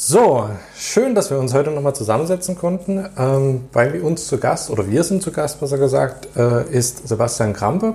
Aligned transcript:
So, 0.00 0.48
schön, 0.76 1.16
dass 1.16 1.28
wir 1.32 1.40
uns 1.40 1.52
heute 1.54 1.72
nochmal 1.72 1.92
zusammensetzen 1.92 2.56
konnten. 2.56 3.04
Ähm, 3.18 3.62
bei 3.72 4.00
uns 4.00 4.28
zu 4.28 4.38
Gast, 4.38 4.70
oder 4.70 4.88
wir 4.88 5.02
sind 5.02 5.24
zu 5.24 5.32
Gast, 5.32 5.58
besser 5.58 5.76
gesagt, 5.76 6.28
äh, 6.36 6.70
ist 6.70 7.08
Sebastian 7.08 7.52
Krampe. 7.52 7.94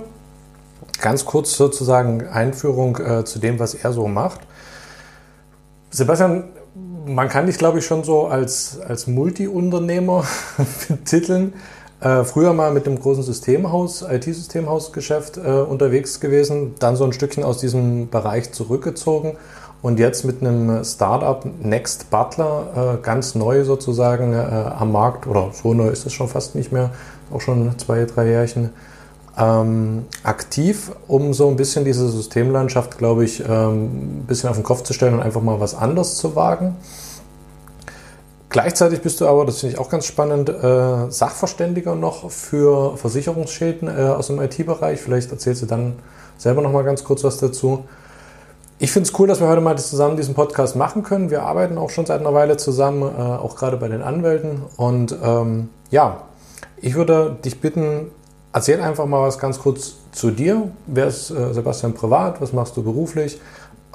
Ganz 1.00 1.24
kurz 1.24 1.56
sozusagen 1.56 2.28
Einführung 2.28 2.98
äh, 2.98 3.24
zu 3.24 3.38
dem, 3.38 3.58
was 3.58 3.72
er 3.72 3.94
so 3.94 4.06
macht. 4.06 4.40
Sebastian, 5.88 6.44
man 7.06 7.30
kann 7.30 7.46
dich, 7.46 7.56
glaube 7.56 7.78
ich, 7.78 7.86
schon 7.86 8.04
so 8.04 8.26
als, 8.26 8.80
als 8.86 9.06
Multi-Unternehmer 9.06 10.26
betiteln. 10.88 11.54
Äh, 12.00 12.24
früher 12.24 12.52
mal 12.52 12.70
mit 12.70 12.86
einem 12.86 13.00
großen 13.00 13.22
Systemhaus, 13.22 14.02
IT-Systemhausgeschäft 14.02 15.38
äh, 15.38 15.40
unterwegs 15.40 16.20
gewesen, 16.20 16.74
dann 16.80 16.96
so 16.96 17.04
ein 17.04 17.14
Stückchen 17.14 17.44
aus 17.44 17.60
diesem 17.60 18.10
Bereich 18.10 18.52
zurückgezogen 18.52 19.38
und 19.84 19.98
jetzt 19.98 20.24
mit 20.24 20.40
einem 20.40 20.82
Startup 20.82 21.44
Next 21.62 22.08
Butler 22.08 22.94
äh, 22.94 23.02
ganz 23.04 23.34
neu 23.34 23.64
sozusagen 23.64 24.32
äh, 24.32 24.38
am 24.38 24.92
Markt, 24.92 25.26
oder 25.26 25.50
so 25.52 25.74
neu 25.74 25.88
ist 25.88 26.06
es 26.06 26.14
schon 26.14 26.26
fast 26.26 26.54
nicht 26.54 26.72
mehr, 26.72 26.88
auch 27.30 27.42
schon 27.42 27.78
zwei, 27.78 28.06
drei 28.06 28.28
Jährchen, 28.28 28.70
ähm, 29.38 30.06
aktiv, 30.22 30.90
um 31.06 31.34
so 31.34 31.48
ein 31.48 31.56
bisschen 31.56 31.84
diese 31.84 32.08
Systemlandschaft, 32.08 32.96
glaube 32.96 33.26
ich, 33.26 33.44
ähm, 33.46 34.20
ein 34.20 34.24
bisschen 34.26 34.48
auf 34.48 34.56
den 34.56 34.64
Kopf 34.64 34.84
zu 34.84 34.94
stellen 34.94 35.12
und 35.12 35.20
einfach 35.20 35.42
mal 35.42 35.60
was 35.60 35.74
anderes 35.74 36.16
zu 36.16 36.34
wagen. 36.34 36.76
Gleichzeitig 38.48 39.02
bist 39.02 39.20
du 39.20 39.26
aber, 39.26 39.44
das 39.44 39.58
finde 39.58 39.74
ich 39.74 39.78
auch 39.78 39.90
ganz 39.90 40.06
spannend, 40.06 40.48
äh, 40.48 41.10
Sachverständiger 41.10 41.94
noch 41.94 42.30
für 42.30 42.96
Versicherungsschäden 42.96 43.88
äh, 43.88 44.00
aus 44.04 44.28
dem 44.28 44.40
IT-Bereich. 44.40 44.98
Vielleicht 44.98 45.30
erzählst 45.30 45.60
du 45.60 45.66
dann 45.66 45.96
selber 46.38 46.62
noch 46.62 46.72
mal 46.72 46.84
ganz 46.84 47.04
kurz 47.04 47.22
was 47.22 47.36
dazu. 47.36 47.84
Ich 48.78 48.90
finde 48.90 49.08
es 49.08 49.18
cool, 49.18 49.28
dass 49.28 49.40
wir 49.40 49.48
heute 49.48 49.60
mal 49.60 49.78
zusammen 49.78 50.16
diesen 50.16 50.34
Podcast 50.34 50.74
machen 50.74 51.04
können. 51.04 51.30
Wir 51.30 51.44
arbeiten 51.44 51.78
auch 51.78 51.90
schon 51.90 52.06
seit 52.06 52.20
einer 52.20 52.34
Weile 52.34 52.56
zusammen, 52.56 53.02
äh, 53.02 53.20
auch 53.20 53.54
gerade 53.54 53.76
bei 53.76 53.88
den 53.88 54.02
Anwälten. 54.02 54.62
Und 54.76 55.14
ähm, 55.22 55.68
ja, 55.90 56.22
ich 56.76 56.94
würde 56.94 57.36
dich 57.44 57.60
bitten, 57.60 58.10
erzähl 58.52 58.80
einfach 58.80 59.06
mal 59.06 59.22
was 59.22 59.38
ganz 59.38 59.60
kurz 59.60 59.94
zu 60.10 60.32
dir. 60.32 60.70
Wer 60.86 61.06
ist 61.06 61.30
äh, 61.30 61.54
Sebastian 61.54 61.94
privat? 61.94 62.40
Was 62.40 62.52
machst 62.52 62.76
du 62.76 62.82
beruflich? 62.82 63.40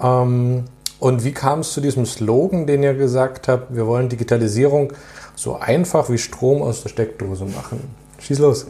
Ähm, 0.02 0.64
und 1.00 1.24
wie 1.26 1.34
kam 1.34 1.60
es 1.60 1.74
zu 1.74 1.82
diesem 1.82 2.06
Slogan, 2.06 2.66
den 2.66 2.82
ihr 2.82 2.94
gesagt 2.94 3.50
habt, 3.50 3.76
wir 3.76 3.86
wollen 3.86 4.08
Digitalisierung 4.08 4.94
so 5.36 5.58
einfach 5.58 6.10
wie 6.10 6.18
Strom 6.18 6.62
aus 6.62 6.84
der 6.84 6.90
Steckdose 6.90 7.46
machen? 7.46 7.96
Schieß 8.20 8.40
los. 8.40 8.68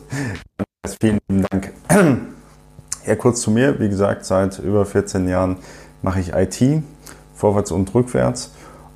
Vielen 1.00 1.20
Dank. 1.28 1.72
Ja, 3.06 3.16
kurz 3.16 3.42
zu 3.42 3.50
mir. 3.50 3.80
Wie 3.80 3.90
gesagt, 3.90 4.26
seit 4.26 4.60
über 4.60 4.86
14 4.86 5.28
Jahren 5.28 5.58
mache 6.02 6.20
ich 6.20 6.34
IT, 6.34 6.84
vorwärts 7.36 7.72
und 7.72 7.94
rückwärts. 7.94 8.52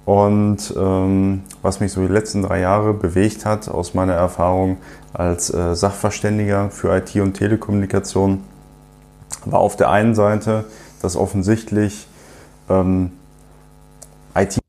Und 0.05 0.73
ähm, 0.77 1.43
was 1.61 1.79
mich 1.79 1.93
so 1.93 2.01
die 2.01 2.11
letzten 2.11 2.41
drei 2.41 2.59
Jahre 2.59 2.93
bewegt 2.93 3.45
hat, 3.45 3.69
aus 3.69 3.93
meiner 3.93 4.13
Erfahrung 4.13 4.77
als 5.13 5.53
äh, 5.53 5.75
Sachverständiger 5.75 6.69
für 6.69 6.95
IT 6.97 7.15
und 7.15 7.33
Telekommunikation, 7.33 8.43
war 9.45 9.59
auf 9.59 9.75
der 9.75 9.89
einen 9.89 10.15
Seite, 10.15 10.65
dass 11.01 11.15
offensichtlich 11.15 12.07
ähm, 12.69 13.11
IT 14.35 14.59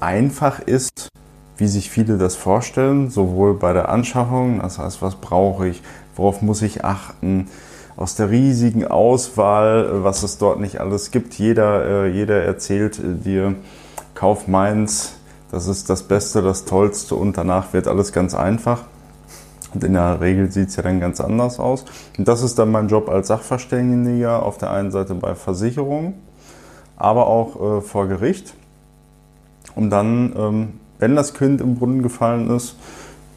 einfach 0.00 0.60
ist, 0.60 1.08
wie 1.56 1.66
sich 1.66 1.90
viele 1.90 2.18
das 2.18 2.36
vorstellen, 2.36 3.10
sowohl 3.10 3.54
bei 3.54 3.72
der 3.72 3.88
Anschaffung, 3.88 4.60
das 4.60 4.78
heißt, 4.78 5.02
was 5.02 5.16
brauche 5.16 5.66
ich, 5.68 5.82
worauf 6.14 6.40
muss 6.42 6.62
ich 6.62 6.84
achten, 6.84 7.48
aus 7.98 8.14
der 8.14 8.30
riesigen 8.30 8.86
Auswahl, 8.86 10.04
was 10.04 10.22
es 10.22 10.38
dort 10.38 10.60
nicht 10.60 10.80
alles 10.80 11.10
gibt. 11.10 11.34
Jeder, 11.34 12.04
äh, 12.04 12.08
jeder 12.08 12.44
erzählt 12.44 12.98
äh, 13.00 13.12
dir, 13.12 13.56
kauf 14.14 14.46
meins, 14.46 15.14
das 15.50 15.66
ist 15.66 15.90
das 15.90 16.04
Beste, 16.04 16.40
das 16.40 16.64
Tollste 16.64 17.16
und 17.16 17.36
danach 17.36 17.72
wird 17.72 17.88
alles 17.88 18.12
ganz 18.12 18.36
einfach. 18.36 18.82
Und 19.74 19.82
in 19.82 19.94
der 19.94 20.20
Regel 20.20 20.50
sieht 20.52 20.68
es 20.68 20.76
ja 20.76 20.84
dann 20.84 21.00
ganz 21.00 21.20
anders 21.20 21.58
aus. 21.58 21.84
Und 22.16 22.28
das 22.28 22.42
ist 22.42 22.58
dann 22.58 22.70
mein 22.70 22.86
Job 22.86 23.08
als 23.08 23.28
Sachverständiger 23.28 24.44
auf 24.44 24.58
der 24.58 24.70
einen 24.70 24.92
Seite 24.92 25.14
bei 25.14 25.34
Versicherungen, 25.34 26.14
aber 26.96 27.26
auch 27.26 27.78
äh, 27.78 27.80
vor 27.80 28.06
Gericht. 28.06 28.54
Um 29.74 29.90
dann, 29.90 30.34
ähm, 30.38 30.68
wenn 31.00 31.16
das 31.16 31.34
Kind 31.34 31.60
im 31.60 31.74
Brunnen 31.74 32.04
gefallen 32.04 32.48
ist, 32.48 32.76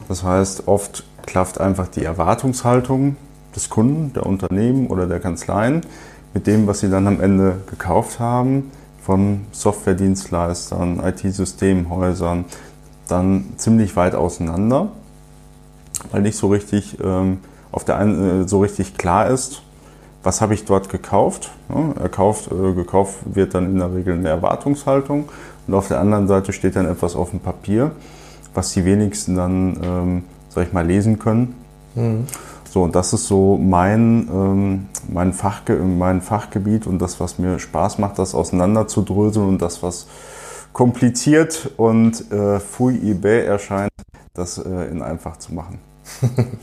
das 0.07 0.23
heißt, 0.23 0.67
oft 0.67 1.03
klafft 1.25 1.59
einfach 1.59 1.88
die 1.88 2.05
Erwartungshaltung 2.05 3.16
des 3.56 3.69
Kunden, 3.69 4.13
der 4.13 4.25
Unternehmen 4.25 4.88
oder 4.88 5.07
der 5.07 5.19
Kanzleien 5.19 5.81
mit 6.34 6.47
dem, 6.47 6.67
was 6.67 6.79
sie 6.79 6.89
dann 6.89 7.07
am 7.07 7.19
Ende 7.19 7.57
gekauft 7.69 8.19
haben, 8.19 8.72
von 9.01 9.41
Softwaredienstleistern, 9.51 11.01
IT-Systemhäusern, 11.03 12.45
dann 13.07 13.45
ziemlich 13.57 13.95
weit 13.95 14.16
auseinander, 14.16 14.90
weil 16.11 16.22
nicht 16.22 16.38
so 16.38 16.47
richtig 16.47 16.97
ähm, 17.03 17.40
auf 17.72 17.84
der 17.84 17.97
einen 17.97 18.44
äh, 18.44 18.47
so 18.47 18.61
richtig 18.61 18.97
klar 18.97 19.28
ist, 19.29 19.63
was 20.23 20.40
habe 20.40 20.53
ich 20.53 20.66
dort 20.66 20.90
gekauft. 20.90 21.51
Ja, 21.69 22.01
erkauft, 22.01 22.51
äh, 22.51 22.73
gekauft 22.73 23.19
wird 23.25 23.56
dann 23.56 23.66
in 23.66 23.79
der 23.79 23.94
Regel 23.94 24.13
eine 24.13 24.29
Erwartungshaltung 24.29 25.29
und 25.67 25.73
auf 25.73 25.88
der 25.88 26.00
anderen 26.00 26.28
Seite 26.28 26.53
steht 26.53 26.75
dann 26.75 26.85
etwas 26.85 27.16
auf 27.16 27.31
dem 27.31 27.40
Papier, 27.40 27.91
was 28.53 28.72
die 28.73 28.85
wenigsten 28.85 29.35
dann, 29.35 29.78
ähm, 29.84 30.23
sag 30.50 30.67
ich 30.67 30.73
mal, 30.73 30.85
lesen 30.85 31.17
können. 31.17 31.56
Mhm. 31.95 32.28
So, 32.72 32.84
und 32.84 32.96
das 32.96 33.12
ist 33.12 33.28
so 33.28 33.58
mein, 33.58 34.30
ähm, 34.32 34.88
mein, 35.09 35.34
Fachge 35.34 35.76
mein 35.76 36.22
Fachgebiet 36.22 36.88
und 36.88 37.00
das, 37.00 37.20
was 37.20 37.38
mir 37.38 37.59
Spaß 37.59 37.98
macht, 37.98 38.18
das 38.18 38.34
auseinanderzudröseln 38.34 39.46
und 39.46 39.62
das, 39.62 39.84
was 39.84 40.08
kompliziert 40.72 41.72
und 41.76 42.32
äh, 42.32 42.62
fui 42.62 42.96
eBay 42.96 43.44
erscheint, 43.44 43.92
das 44.34 44.58
äh, 44.58 44.86
in 44.90 45.02
einfach 45.02 45.36
zu 45.36 45.54
machen. 45.54 45.80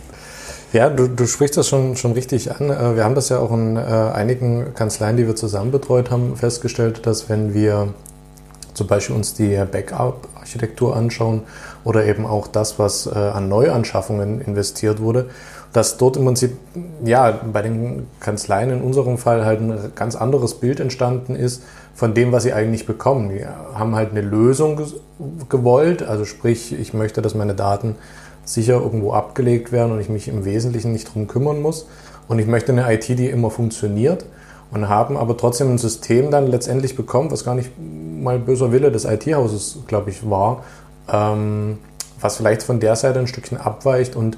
Ja, 0.70 0.90
du, 0.90 1.08
du 1.08 1.26
sprichst 1.26 1.56
das 1.56 1.66
schon, 1.66 1.96
schon 1.96 2.12
richtig 2.12 2.54
an. 2.54 2.68
Äh, 2.68 2.94
wir 2.94 3.02
haben 3.02 3.14
das 3.14 3.30
ja 3.30 3.38
auch 3.38 3.50
in 3.52 3.76
äh, 3.76 3.80
einigen 3.80 4.74
Kanzleien, 4.74 5.16
die 5.16 5.26
wir 5.26 5.34
zusammen 5.34 5.70
betreut 5.70 6.10
haben, 6.10 6.36
festgestellt, 6.36 7.06
dass 7.06 7.30
wenn 7.30 7.54
wir 7.54 7.94
zum 8.74 8.86
Beispiel 8.86 9.16
uns 9.16 9.32
die 9.32 9.56
Backup-Architektur 9.56 10.94
anschauen 10.94 11.44
oder 11.84 12.04
eben 12.04 12.26
auch 12.26 12.46
das, 12.46 12.78
was 12.78 13.06
äh, 13.06 13.14
an 13.14 13.48
Neuanschaffungen 13.48 14.42
investiert 14.42 15.00
wurde, 15.00 15.30
dass 15.72 15.98
dort 15.98 16.16
im 16.16 16.24
Prinzip, 16.24 16.56
ja, 17.04 17.38
bei 17.52 17.62
den 17.62 18.06
Kanzleien 18.20 18.70
in 18.70 18.80
unserem 18.80 19.18
Fall 19.18 19.44
halt 19.44 19.60
ein 19.60 19.92
ganz 19.94 20.16
anderes 20.16 20.54
Bild 20.54 20.80
entstanden 20.80 21.36
ist 21.36 21.62
von 21.94 22.14
dem, 22.14 22.32
was 22.32 22.44
sie 22.44 22.52
eigentlich 22.52 22.86
bekommen. 22.86 23.30
Die 23.30 23.44
haben 23.44 23.94
halt 23.94 24.12
eine 24.12 24.22
Lösung 24.22 24.80
gewollt, 25.48 26.02
also 26.02 26.24
sprich, 26.24 26.72
ich 26.78 26.94
möchte, 26.94 27.22
dass 27.22 27.34
meine 27.34 27.54
Daten 27.54 27.96
sicher 28.44 28.74
irgendwo 28.74 29.12
abgelegt 29.12 29.72
werden 29.72 29.92
und 29.92 30.00
ich 30.00 30.08
mich 30.08 30.28
im 30.28 30.44
Wesentlichen 30.44 30.92
nicht 30.92 31.12
drum 31.12 31.26
kümmern 31.26 31.60
muss. 31.60 31.86
Und 32.28 32.38
ich 32.38 32.46
möchte 32.46 32.72
eine 32.72 32.92
IT, 32.92 33.08
die 33.08 33.28
immer 33.28 33.50
funktioniert 33.50 34.24
und 34.70 34.88
haben 34.88 35.16
aber 35.16 35.36
trotzdem 35.36 35.70
ein 35.70 35.78
System 35.78 36.30
dann 36.30 36.46
letztendlich 36.46 36.96
bekommen, 36.96 37.30
was 37.30 37.44
gar 37.44 37.54
nicht 37.54 37.70
mal 37.78 38.38
böser 38.38 38.72
Wille 38.72 38.90
des 38.90 39.04
IT-Hauses, 39.04 39.80
glaube 39.86 40.10
ich, 40.10 40.28
war, 40.28 40.64
ähm, 41.10 41.78
was 42.20 42.36
vielleicht 42.36 42.62
von 42.62 42.80
der 42.80 42.96
Seite 42.96 43.18
ein 43.18 43.26
Stückchen 43.26 43.58
abweicht 43.58 44.16
und 44.16 44.36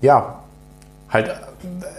ja, 0.00 0.40
halt, 1.08 1.30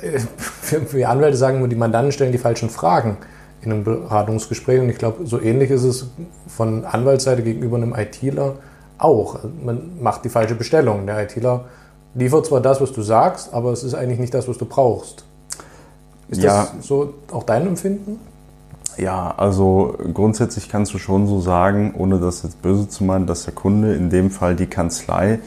wir 0.91 1.09
Anwälte 1.09 1.37
sagen 1.37 1.67
die 1.69 1.75
Mandanten 1.75 2.11
stellen 2.11 2.31
die 2.31 2.37
falschen 2.37 2.69
Fragen 2.69 3.17
in 3.61 3.71
einem 3.71 3.83
Beratungsgespräch. 3.83 4.81
Und 4.81 4.89
ich 4.89 4.97
glaube, 4.97 5.25
so 5.25 5.41
ähnlich 5.41 5.69
ist 5.71 5.83
es 5.83 6.07
von 6.47 6.85
Anwaltsseite 6.85 7.43
gegenüber 7.43 7.77
einem 7.77 7.93
ITler 7.93 8.55
auch. 8.97 9.39
Man 9.63 10.01
macht 10.01 10.25
die 10.25 10.29
falsche 10.29 10.55
Bestellung. 10.55 11.05
Der 11.05 11.23
ITler 11.23 11.65
liefert 12.15 12.45
zwar 12.45 12.61
das, 12.61 12.81
was 12.81 12.91
du 12.91 13.01
sagst, 13.01 13.53
aber 13.53 13.71
es 13.71 13.83
ist 13.83 13.93
eigentlich 13.93 14.19
nicht 14.19 14.33
das, 14.33 14.47
was 14.47 14.57
du 14.57 14.65
brauchst. 14.65 15.25
Ist 16.29 16.41
Ja. 16.41 16.67
das 16.73 16.85
so 16.85 17.15
auch 17.31 17.43
dein 17.43 17.67
Empfinden? 17.67 18.19
Ja, 18.97 19.33
also 19.37 19.95
grundsätzlich 20.13 20.67
kannst 20.69 20.93
du 20.93 20.97
schon 20.97 21.25
so 21.25 21.39
sagen, 21.39 21.93
ohne 21.97 22.19
das 22.19 22.43
jetzt 22.43 22.61
böse 22.61 22.89
zu 22.89 23.03
meinen, 23.03 23.27
dass 23.27 23.45
der 23.45 23.53
Kunde, 23.53 23.93
in 23.95 24.09
dem 24.09 24.29
Fall 24.29 24.55
die 24.55 24.67
Kanzlei, 24.67 25.39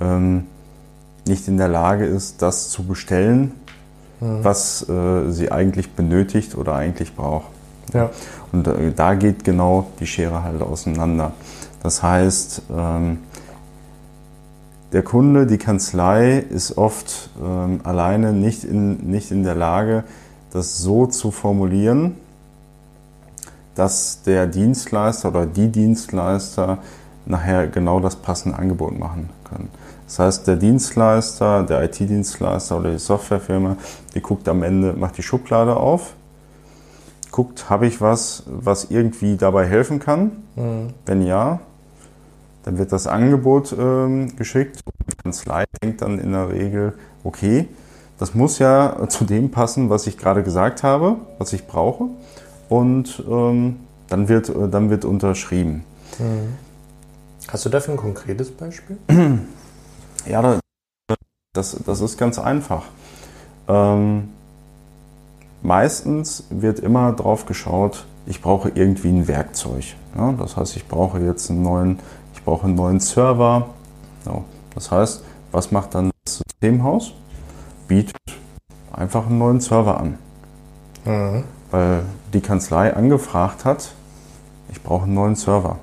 ähm, 0.00 0.46
nicht 1.26 1.48
in 1.48 1.56
der 1.56 1.68
Lage 1.68 2.04
ist, 2.04 2.42
das 2.42 2.68
zu 2.68 2.84
bestellen, 2.84 3.52
was 4.20 4.88
äh, 4.88 5.30
sie 5.30 5.52
eigentlich 5.52 5.92
benötigt 5.92 6.56
oder 6.56 6.74
eigentlich 6.74 7.14
braucht. 7.14 7.48
Ja. 7.92 8.10
Und 8.52 8.66
äh, 8.66 8.92
da 8.94 9.14
geht 9.14 9.44
genau 9.44 9.88
die 10.00 10.06
Schere 10.06 10.42
halt 10.42 10.62
auseinander. 10.62 11.32
Das 11.82 12.02
heißt, 12.02 12.62
ähm, 12.74 13.18
der 14.92 15.02
Kunde, 15.02 15.46
die 15.46 15.58
Kanzlei 15.58 16.38
ist 16.38 16.78
oft 16.78 17.30
ähm, 17.42 17.80
alleine 17.84 18.32
nicht 18.32 18.64
in, 18.64 19.10
nicht 19.10 19.30
in 19.30 19.42
der 19.42 19.54
Lage, 19.54 20.04
das 20.52 20.78
so 20.78 21.06
zu 21.06 21.30
formulieren, 21.30 22.16
dass 23.74 24.22
der 24.22 24.46
Dienstleister 24.46 25.28
oder 25.28 25.44
die 25.44 25.68
Dienstleister 25.68 26.78
nachher 27.26 27.66
genau 27.66 28.00
das 28.00 28.16
passende 28.16 28.58
Angebot 28.58 28.98
machen 28.98 29.28
können. 29.44 29.68
Das 30.06 30.18
heißt, 30.20 30.46
der 30.46 30.56
Dienstleister, 30.56 31.64
der 31.64 31.82
IT-Dienstleister 31.82 32.78
oder 32.78 32.92
die 32.92 32.98
Softwarefirma, 32.98 33.76
die 34.14 34.20
guckt 34.20 34.48
am 34.48 34.62
Ende, 34.62 34.92
macht 34.92 35.18
die 35.18 35.22
Schublade 35.22 35.76
auf, 35.76 36.14
guckt, 37.32 37.68
habe 37.68 37.86
ich 37.86 38.00
was, 38.00 38.44
was 38.46 38.84
irgendwie 38.84 39.36
dabei 39.36 39.66
helfen 39.66 39.98
kann? 39.98 40.32
Wenn 41.04 41.22
ja, 41.22 41.60
dann 42.62 42.78
wird 42.78 42.92
das 42.92 43.06
Angebot 43.06 43.74
ähm, 43.78 44.34
geschickt. 44.36 44.80
Die 45.08 45.16
Kanzlei 45.16 45.64
denkt 45.82 46.02
dann 46.02 46.18
in 46.18 46.32
der 46.32 46.50
Regel, 46.50 46.94
okay, 47.24 47.68
das 48.18 48.34
muss 48.34 48.58
ja 48.58 48.96
zu 49.08 49.24
dem 49.24 49.50
passen, 49.50 49.90
was 49.90 50.06
ich 50.06 50.16
gerade 50.16 50.42
gesagt 50.42 50.82
habe, 50.82 51.16
was 51.38 51.52
ich 51.52 51.66
brauche. 51.66 52.06
Und 52.68 53.22
ähm, 53.28 53.76
dann, 54.08 54.28
wird, 54.28 54.48
äh, 54.48 54.68
dann 54.68 54.90
wird 54.90 55.04
unterschrieben. 55.04 55.84
Hast 57.48 57.64
du 57.64 57.68
dafür 57.68 57.94
ein 57.94 57.98
konkretes 57.98 58.50
Beispiel? 58.50 58.96
Ja, 60.28 60.42
da- 60.42 60.60
das, 61.54 61.76
das 61.86 62.00
ist 62.00 62.18
ganz 62.18 62.38
einfach. 62.38 62.84
Ähm, 63.68 64.28
meistens 65.62 66.44
wird 66.50 66.80
immer 66.80 67.12
drauf 67.12 67.46
geschaut, 67.46 68.04
ich 68.26 68.42
brauche 68.42 68.70
irgendwie 68.70 69.08
ein 69.08 69.28
Werkzeug. 69.28 69.84
Ja, 70.16 70.32
das 70.32 70.56
heißt, 70.56 70.76
ich 70.76 70.86
brauche 70.88 71.20
jetzt 71.20 71.50
einen 71.50 71.62
neuen, 71.62 71.98
ich 72.34 72.42
brauche 72.42 72.66
einen 72.66 72.74
neuen 72.74 73.00
Server. 73.00 73.68
Ja, 74.24 74.42
das 74.74 74.90
heißt, 74.90 75.22
was 75.52 75.70
macht 75.70 75.94
dann 75.94 76.10
das 76.24 76.38
Systemhaus? 76.38 77.12
Bietet 77.88 78.16
einfach 78.92 79.26
einen 79.26 79.38
neuen 79.38 79.60
Server 79.60 79.98
an. 80.00 80.18
Weil 81.70 82.02
die 82.32 82.40
Kanzlei 82.40 82.94
angefragt 82.94 83.64
hat, 83.64 83.92
ich 84.70 84.82
brauche 84.82 85.04
einen 85.04 85.14
neuen 85.14 85.36
Server. 85.36 85.78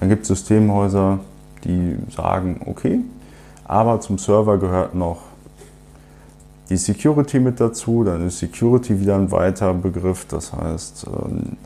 Dann 0.00 0.08
gibt 0.08 0.22
es 0.22 0.28
Systemhäuser, 0.28 1.20
die 1.64 1.96
sagen, 2.10 2.62
okay, 2.66 3.00
aber 3.72 4.00
zum 4.00 4.18
Server 4.18 4.58
gehört 4.58 4.94
noch 4.94 5.22
die 6.68 6.76
Security 6.76 7.40
mit 7.40 7.58
dazu. 7.58 8.04
Dann 8.04 8.26
ist 8.26 8.38
Security 8.38 9.00
wieder 9.00 9.16
ein 9.16 9.30
weiterer 9.30 9.72
Begriff. 9.72 10.26
Das 10.26 10.52
heißt, 10.52 11.06
ähm, 11.06 11.56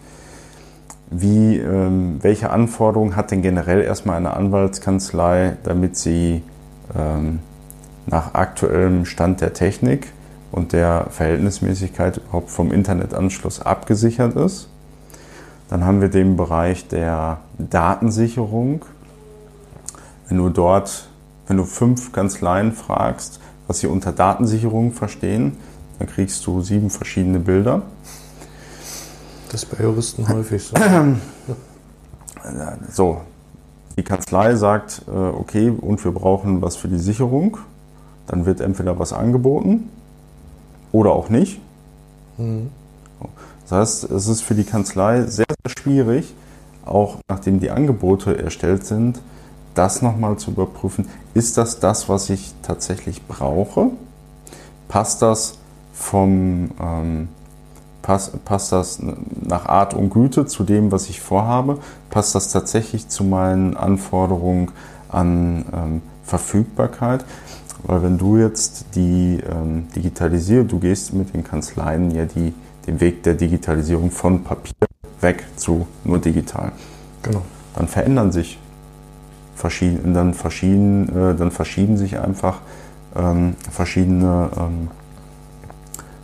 wie, 1.11 1.59
ähm, 1.59 2.19
welche 2.23 2.51
Anforderungen 2.51 3.17
hat 3.17 3.33
denn 3.33 3.43
generell 3.43 3.83
erstmal 3.83 4.19
eine 4.19 4.35
Anwaltskanzlei, 4.35 5.57
damit 5.65 5.97
sie 5.97 6.43
ähm, 6.97 7.41
nach 8.07 8.35
aktuellem 8.35 9.05
Stand 9.05 9.41
der 9.41 9.53
Technik 9.53 10.13
und 10.53 10.73
der 10.73 11.09
Verhältnismäßigkeit 11.11 12.19
überhaupt 12.19 12.51
vom 12.51 12.71
Internetanschluss 12.71 13.61
abgesichert 13.61 14.37
ist? 14.37 14.69
Dann 15.69 15.85
haben 15.85 16.01
wir 16.01 16.09
den 16.09 16.37
Bereich 16.37 16.87
der 16.87 17.39
Datensicherung. 17.59 18.85
Wenn 20.29 20.39
du 20.39 20.51
dort, 20.51 21.09
wenn 21.47 21.57
du 21.57 21.65
fünf 21.65 22.13
Kanzleien 22.13 22.73
fragst, 22.73 23.41
was 23.67 23.81
sie 23.81 23.87
unter 23.87 24.13
Datensicherung 24.13 24.93
verstehen, 24.93 25.57
dann 25.99 26.09
kriegst 26.09 26.47
du 26.47 26.61
sieben 26.61 26.91
verschiedene 26.91 27.39
Bilder. 27.39 27.83
Das 29.51 29.63
ist 29.63 29.77
bei 29.77 29.83
Juristen 29.83 30.29
häufig 30.33 30.63
so. 30.63 30.77
So, 32.93 33.21
die 33.97 34.03
Kanzlei 34.03 34.55
sagt, 34.57 35.03
äh, 35.09 35.11
okay, 35.11 35.71
und 35.71 36.05
wir 36.05 36.13
brauchen 36.13 36.63
was 36.63 36.77
für 36.77 36.89
die 36.89 36.99
Sicherung. 36.99 37.59
Dann 38.27 38.45
wird 38.45 38.61
entweder 38.61 38.99
was 38.99 39.13
angeboten 39.13 39.89
oder 40.93 41.13
auch 41.13 41.29
nicht. 41.29 41.61
Das 43.69 43.73
heißt, 43.73 44.11
es 44.11 44.29
ist 44.29 44.43
für 44.43 44.55
die 44.55 44.65
Kanzlei 44.65 45.23
sehr, 45.23 45.47
sehr 45.49 45.83
schwierig, 45.83 46.35
auch 46.85 47.17
nachdem 47.29 47.61
die 47.61 47.71
Angebote 47.71 48.37
erstellt 48.37 48.85
sind, 48.85 49.21
das 49.77 50.03
nochmal 50.03 50.37
zu 50.37 50.51
überprüfen. 50.51 51.09
Ist 51.35 51.57
das 51.59 51.81
das, 51.81 52.09
was 52.09 52.31
ich 52.31 52.53
tatsächlich 52.63 53.23
brauche? 53.27 53.91
Passt 54.89 55.23
das 55.23 55.59
vom 55.93 56.71
ähm, 56.81 57.29
pass, 58.07 58.31
passt 58.45 58.73
das 58.73 59.01
nach 59.01 59.67
Art 59.67 59.93
und 59.93 60.11
Güte 60.11 60.47
zu 60.47 60.65
dem, 60.65 60.93
was 60.93 61.09
ich 61.11 61.21
vorhabe? 61.21 61.79
Passt 62.09 62.35
das 62.35 62.53
tatsächlich 62.53 63.09
zu 63.09 63.25
meinen 63.25 63.77
Anforderungen 63.77 64.71
an 65.09 65.65
ähm, 65.73 66.03
Verfügbarkeit? 66.23 67.25
Weil 67.83 68.03
wenn 68.03 68.19
du 68.19 68.37
jetzt 68.39 68.87
die 68.95 69.41
ähm, 69.49 69.89
Digitalisierung, 69.95 70.69
du 70.69 70.79
gehst 70.79 71.13
mit 71.13 71.35
den 71.35 71.45
Kanzleien 71.45 72.11
ja 72.13 72.25
die, 72.25 72.55
den 72.87 73.01
Weg 73.01 73.23
der 73.25 73.35
Digitalisierung 73.35 74.11
von 74.11 74.45
Papier 74.45 74.75
weg 75.21 75.45
zu 75.57 75.87
nur 76.05 76.19
digital. 76.19 76.73
Genau. 77.23 77.43
Dann 77.75 77.89
verändern 77.89 78.33
sich 78.33 78.59
verschieden, 79.57 80.15
dann, 80.15 80.35
verschieden, 80.35 81.09
äh, 81.09 81.35
dann 81.35 81.51
verschieben 81.51 81.97
sich 81.97 82.19
einfach 82.19 82.59
ähm, 83.17 83.57
verschiedene 83.71 84.51
ähm, 84.57 84.89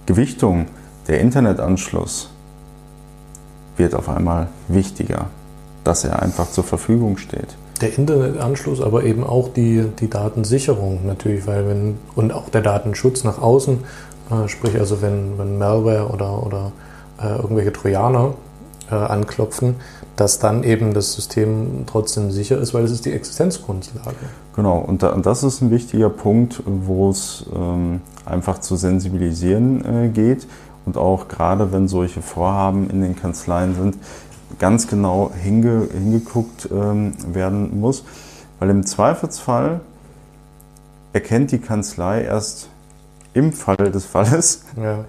Gewichtungen. 0.07 0.67
Der 1.09 1.21
Internetanschluss 1.21 2.31
wird 3.77 3.95
auf 3.95 4.09
einmal 4.09 4.49
wichtiger, 4.69 5.27
dass 5.83 6.05
er 6.05 6.23
einfach 6.23 6.51
zur 6.51 6.65
Verfügung 6.65 7.17
steht. 7.17 7.57
Der 7.81 7.99
Internetanschluss, 7.99 8.81
aber 8.81 9.03
eben 9.05 9.25
auch 9.25 9.49
die, 9.53 9.85
die 9.99 10.09
Datensicherung 10.09 11.07
natürlich, 11.07 11.47
weil 11.47 11.67
wenn 11.67 11.99
und 12.15 12.33
auch 12.33 12.49
der 12.51 12.61
Datenschutz 12.61 13.25
nach 13.25 13.41
außen, 13.41 13.81
äh, 14.31 14.49
sprich 14.49 14.79
also 14.79 15.03
wenn, 15.03 15.39
wenn 15.39 15.59
Malware 15.59 16.09
oder, 16.09 16.47
oder 16.47 16.73
äh, 17.21 17.37
irgendwelche 17.37 17.73
Trojaner 17.73 18.35
äh, 18.91 18.95
anklopfen, 18.95 19.77
dass 20.17 20.39
dann 20.39 20.65
eben 20.65 20.95
das 20.95 21.15
System 21.15 21.85
trotzdem 21.87 22.31
sicher 22.31 22.59
ist, 22.59 22.75
weil 22.75 22.85
es 22.85 22.91
ist 22.91 23.05
die 23.07 23.13
Existenzgrundlage. 23.13 24.17
Genau, 24.55 24.79
und, 24.79 25.03
da, 25.03 25.11
und 25.11 25.25
das 25.27 25.43
ist 25.43 25.63
ein 25.63 25.71
wichtiger 25.71 26.11
Punkt, 26.11 26.63
wo 26.67 27.11
es 27.11 27.47
ähm, 27.55 28.01
einfach 28.27 28.59
zu 28.59 28.77
sensibilisieren 28.77 29.85
äh, 29.85 30.09
geht 30.09 30.47
und 30.85 30.97
auch 30.97 31.29
gerade 31.29 31.73
wenn 31.73 31.89
solche 31.89 32.23
Vorhaben 32.23 32.91
in 32.91 33.01
den 33.03 33.17
Kanzleien 33.17 33.75
sind, 33.75 33.97
ganz 34.59 34.87
genau 34.89 35.31
hinge, 35.43 35.89
hingeguckt 35.93 36.69
ähm, 36.71 37.15
werden 37.33 37.81
muss, 37.81 38.05
weil 38.59 38.71
im 38.71 38.85
Zweifelsfall 38.85 39.81
erkennt 41.13 41.53
die 41.53 41.59
Kanzlei 41.59 42.23
erst 42.23 42.69
im 43.35 43.53
Fall 43.53 43.77
des 43.77 44.05
Falles, 44.05 44.65
Ja. 44.81 45.05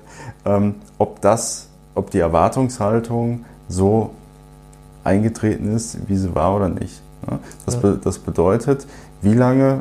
ähm, 0.46 0.76
ob 0.98 1.22
das, 1.22 1.68
ob 1.96 2.10
die 2.12 2.20
Erwartungshaltung 2.20 3.46
so 3.70 4.12
eingetreten 5.04 5.76
ist, 5.76 6.08
wie 6.08 6.18
sie 6.18 6.34
war 6.34 6.56
oder 6.56 6.70
nicht. 6.70 7.02
Das, 7.66 7.80
be 7.80 8.00
das 8.02 8.18
bedeutet, 8.20 8.88
wie 9.22 9.34
lange, 9.34 9.80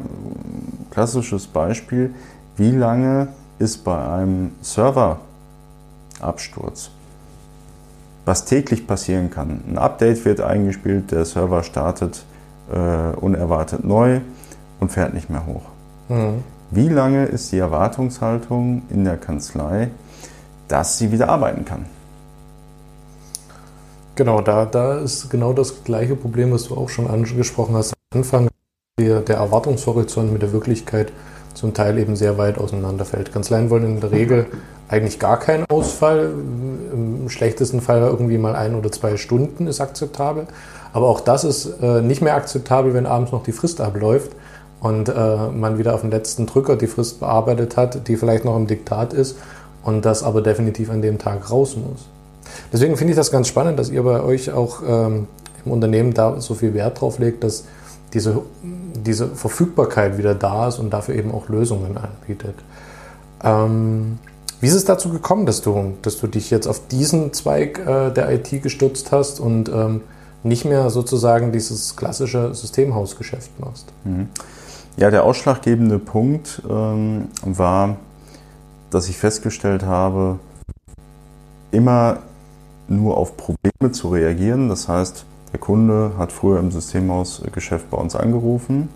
klassisches 0.90 1.46
Beispiel, 1.46 2.14
wie 2.56 2.70
lange 2.70 3.28
ist 3.58 3.84
bei 3.84 4.08
einem 4.08 4.52
Serverabsturz, 4.60 6.90
was 8.24 8.44
täglich 8.44 8.86
passieren 8.86 9.30
kann. 9.30 9.60
Ein 9.68 9.78
Update 9.78 10.24
wird 10.24 10.40
eingespielt, 10.40 11.10
der 11.10 11.24
Server 11.24 11.64
startet 11.64 12.24
äh, 12.72 13.16
unerwartet 13.16 13.84
neu 13.84 14.20
und 14.78 14.92
fährt 14.92 15.14
nicht 15.14 15.30
mehr 15.30 15.46
hoch. 15.46 15.62
Mhm. 16.08 16.44
Wie 16.70 16.88
lange 16.88 17.26
ist 17.26 17.52
die 17.52 17.58
Erwartungshaltung 17.58 18.82
in 18.88 19.04
der 19.04 19.16
Kanzlei, 19.16 19.90
dass 20.68 20.98
sie 20.98 21.12
wieder 21.12 21.28
arbeiten 21.28 21.64
kann? 21.64 21.86
Genau, 24.14 24.42
da, 24.42 24.66
da 24.66 24.98
ist 24.98 25.30
genau 25.30 25.54
das 25.54 25.84
gleiche 25.84 26.16
Problem, 26.16 26.52
was 26.52 26.64
du 26.64 26.76
auch 26.76 26.90
schon 26.90 27.08
angesprochen 27.08 27.74
hast 27.74 27.94
am 28.12 28.18
Anfang. 28.18 28.48
Der, 29.00 29.20
der 29.20 29.36
Erwartungshorizont 29.36 30.30
mit 30.30 30.42
der 30.42 30.52
Wirklichkeit 30.52 31.12
zum 31.54 31.72
Teil 31.72 31.98
eben 31.98 32.14
sehr 32.14 32.36
weit 32.36 32.58
auseinanderfällt. 32.58 33.32
Kanzleien 33.32 33.70
wollen 33.70 33.84
in 33.84 34.00
der 34.00 34.12
Regel 34.12 34.46
eigentlich 34.88 35.18
gar 35.18 35.38
keinen 35.38 35.64
Ausfall. 35.70 36.30
Im 36.92 37.30
schlechtesten 37.30 37.80
Fall 37.80 38.02
irgendwie 38.02 38.36
mal 38.36 38.54
ein 38.54 38.74
oder 38.74 38.92
zwei 38.92 39.16
Stunden 39.16 39.66
ist 39.66 39.80
akzeptabel. 39.80 40.46
Aber 40.92 41.08
auch 41.08 41.20
das 41.20 41.44
ist 41.44 41.80
äh, 41.80 42.02
nicht 42.02 42.20
mehr 42.20 42.34
akzeptabel, 42.34 42.92
wenn 42.92 43.06
abends 43.06 43.32
noch 43.32 43.42
die 43.42 43.52
Frist 43.52 43.80
abläuft 43.80 44.32
und 44.80 45.08
äh, 45.08 45.48
man 45.48 45.78
wieder 45.78 45.94
auf 45.94 46.02
den 46.02 46.10
letzten 46.10 46.44
Drücker 46.44 46.76
die 46.76 46.86
Frist 46.86 47.20
bearbeitet 47.20 47.78
hat, 47.78 48.08
die 48.08 48.16
vielleicht 48.16 48.44
noch 48.44 48.56
im 48.56 48.66
Diktat 48.66 49.14
ist 49.14 49.38
und 49.82 50.04
das 50.04 50.22
aber 50.22 50.42
definitiv 50.42 50.90
an 50.90 51.00
dem 51.00 51.18
Tag 51.18 51.50
raus 51.50 51.76
muss. 51.76 52.08
Deswegen 52.72 52.96
finde 52.96 53.12
ich 53.12 53.16
das 53.16 53.30
ganz 53.30 53.48
spannend, 53.48 53.78
dass 53.78 53.90
ihr 53.90 54.02
bei 54.02 54.22
euch 54.22 54.52
auch 54.52 54.82
ähm, 54.86 55.26
im 55.64 55.72
Unternehmen 55.72 56.14
da 56.14 56.40
so 56.40 56.54
viel 56.54 56.74
Wert 56.74 57.00
drauf 57.00 57.18
legt, 57.18 57.44
dass 57.44 57.64
diese, 58.14 58.42
diese 58.62 59.28
Verfügbarkeit 59.28 60.18
wieder 60.18 60.34
da 60.34 60.68
ist 60.68 60.78
und 60.78 60.90
dafür 60.90 61.14
eben 61.14 61.32
auch 61.32 61.48
Lösungen 61.48 61.96
anbietet. 61.96 62.54
Ähm, 63.42 64.18
wie 64.60 64.66
ist 64.68 64.74
es 64.74 64.84
dazu 64.84 65.08
gekommen, 65.08 65.46
dass 65.46 65.62
du, 65.62 65.94
dass 66.02 66.18
du 66.18 66.26
dich 66.26 66.50
jetzt 66.50 66.66
auf 66.66 66.86
diesen 66.86 67.32
Zweig 67.32 67.80
äh, 67.80 68.10
der 68.10 68.30
IT 68.30 68.62
gestützt 68.62 69.10
hast 69.10 69.40
und 69.40 69.68
ähm, 69.68 70.02
nicht 70.44 70.64
mehr 70.64 70.90
sozusagen 70.90 71.52
dieses 71.52 71.96
klassische 71.96 72.54
Systemhausgeschäft 72.54 73.58
machst? 73.58 73.86
Mhm. 74.04 74.28
Ja, 74.96 75.10
der 75.10 75.24
ausschlaggebende 75.24 75.98
Punkt 75.98 76.62
ähm, 76.68 77.28
war, 77.44 77.96
dass 78.90 79.08
ich 79.08 79.16
festgestellt 79.16 79.84
habe, 79.84 80.38
immer 81.70 82.18
nur 82.96 83.16
auf 83.16 83.36
Probleme 83.36 83.92
zu 83.92 84.08
reagieren. 84.08 84.68
Das 84.68 84.88
heißt, 84.88 85.24
der 85.52 85.60
Kunde 85.60 86.12
hat 86.18 86.32
früher 86.32 86.58
im 86.58 86.70
Systemhausgeschäft 86.70 87.90
bei 87.90 87.96
uns 87.96 88.16
angerufen. 88.16 88.88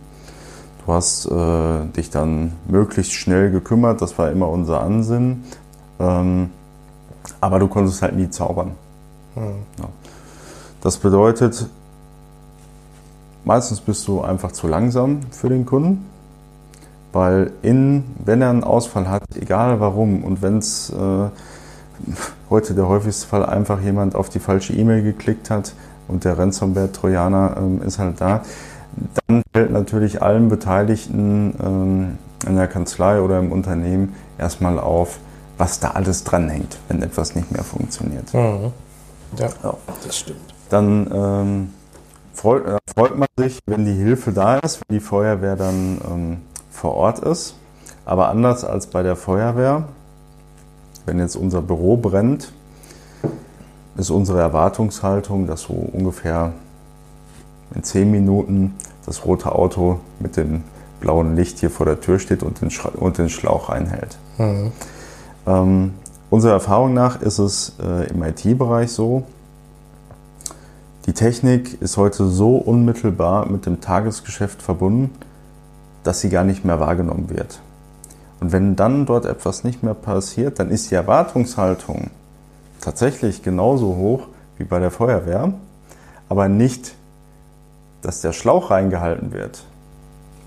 Du 0.87 0.93
hast 0.93 1.27
äh, 1.27 1.85
dich 1.97 2.11
dann 2.11 2.53
möglichst 2.69 3.13
schnell 3.13 3.51
gekümmert, 3.51 4.01
das 4.01 4.17
war 4.19 4.31
immer 4.31 4.49
unser 4.49 4.81
Ansinn. 4.81 5.45
Ähm, 5.99 6.51
aber 7.41 7.59
du 7.59 7.67
konntest 7.67 8.03
halt 8.03 8.17
nie 8.17 8.31
zaubern. 8.31 8.73
Hm. 9.35 9.55
Ja. 9.79 9.89
Das 10.81 10.97
bedeutet, 10.99 11.69
meistens 13.45 13.81
bist 13.81 14.07
du 14.07 14.21
einfach 14.21 14.53
zu 14.53 14.69
langsam 14.69 15.21
für 15.31 15.49
den 15.49 15.67
Kunden, 15.67 16.07
weil 17.13 17.51
in, 17.63 18.05
wenn 18.25 18.41
er 18.41 18.51
einen 18.51 18.65
Ausfall 18.65 19.09
hat, 19.09 19.25
egal 19.35 19.81
warum, 19.81 20.23
und 20.23 20.43
wenn 20.43 20.59
es 20.59 20.91
äh, 20.91 21.29
heute 22.51 22.75
der 22.75 22.89
häufigste 22.89 23.27
Fall 23.27 23.45
einfach 23.45 23.81
jemand 23.81 24.15
auf 24.15 24.29
die 24.29 24.39
falsche 24.39 24.73
E-Mail 24.73 25.03
geklickt 25.03 25.51
hat 25.51 25.75
und 26.09 26.25
der 26.25 26.39
Ransomware-Trojaner 26.39 27.57
ähm, 27.59 27.83
ist 27.83 27.99
halt 27.99 28.21
da, 28.21 28.43
dann 29.27 29.43
fällt 29.53 29.71
natürlich 29.73 30.23
allen 30.23 30.49
Beteiligten 30.49 31.55
ähm, 31.63 32.19
in 32.47 32.57
der 32.57 32.69
Kanzlei 32.69 33.21
oder 33.21 33.39
im 33.39 33.53
Unternehmen 33.53 34.15
erstmal 34.39 34.79
auf, 34.79 35.19
was 35.59 35.81
da 35.81 35.93
alles 35.93 36.25
dranhängt, 36.25 36.79
wenn 36.89 37.03
etwas 37.03 37.35
nicht 37.35 37.51
mehr 37.51 37.65
funktioniert. 37.65 38.33
Mhm. 38.33 38.73
Ja, 39.37 39.49
ja, 39.63 39.75
das 40.05 40.19
stimmt. 40.19 40.55
Dann 40.69 41.11
ähm, 41.13 41.71
freut, 42.33 42.67
äh, 42.67 42.79
freut, 42.95 43.17
man 43.17 43.29
sich, 43.37 43.59
wenn 43.67 43.85
die 43.85 43.93
Hilfe 43.95 44.33
da 44.33 44.59
ist, 44.59 44.81
wenn 44.87 44.97
die 44.97 45.05
Feuerwehr 45.05 45.57
dann 45.57 46.01
ähm, 46.09 46.37
vor 46.71 46.95
Ort 46.95 47.21
ist. 47.21 47.55
Aber 48.05 48.29
anders 48.29 48.65
als 48.65 48.87
bei 48.87 49.03
der 49.03 49.17
Feuerwehr, 49.17 49.89
wenn 51.07 51.19
jetzt 51.19 51.37
unser 51.37 51.63
Büro 51.63 51.97
brennt, 51.97 52.53
ist 53.97 54.11
unsere 54.11 54.41
Erwartungshaltung, 54.41 55.47
dass 55.47 55.63
so 55.63 55.73
ungefähr 55.73 56.53
in 57.75 57.83
zehn 57.83 58.11
Minuten 58.11 58.75
das 59.07 59.25
rote 59.25 59.53
Auto 59.53 60.01
mit 60.21 60.37
dem 60.37 60.65
blauen 61.01 61.37
Licht 61.37 61.59
hier 61.59 61.71
vor 61.71 61.87
der 61.87 62.01
Tür 62.01 62.19
steht 62.19 62.43
und 62.43 62.61
den, 62.61 62.71
Schra 62.71 62.91
und 62.91 63.19
den 63.19 63.29
Schlauch 63.29 63.69
reinhält. 63.69 64.19
Mhm. 64.39 64.73
Ähm, 65.47 65.95
unserer 66.31 66.55
Erfahrung 66.55 66.93
nach 66.95 67.21
ist 67.23 67.39
es 67.39 67.75
äh, 67.81 68.11
im 68.11 68.23
IT-Bereich 68.23 68.91
so, 68.91 69.25
die 71.07 71.13
Technik 71.13 71.81
ist 71.81 71.97
heute 71.97 72.27
so 72.27 72.57
unmittelbar 72.57 73.47
mit 73.47 73.65
dem 73.65 73.81
Tagesgeschäft 73.81 74.61
verbunden, 74.61 75.11
dass 76.03 76.21
sie 76.21 76.31
gar 76.31 76.43
nicht 76.43 76.65
mehr 76.65 76.81
wahrgenommen 76.81 77.31
wird. 77.31 77.61
Und 78.41 78.53
wenn 78.53 78.77
dann 78.77 79.07
dort 79.07 79.25
etwas 79.25 79.65
nicht 79.65 79.83
mehr 79.83 79.95
passiert, 79.95 80.59
dann 80.59 80.71
ist 80.71 80.91
die 80.91 80.95
Erwartungshaltung 80.95 82.11
tatsächlich 82.81 83.43
genauso 83.43 83.97
hoch 83.97 84.29
wie 84.59 84.65
bei 84.65 84.79
der 84.79 84.91
Feuerwehr, 84.91 85.53
aber 86.29 86.49
nicht, 86.49 86.95
dass 88.03 88.21
der 88.21 88.33
Schlauch 88.33 88.71
reingehalten 88.71 89.33
wird, 89.33 89.65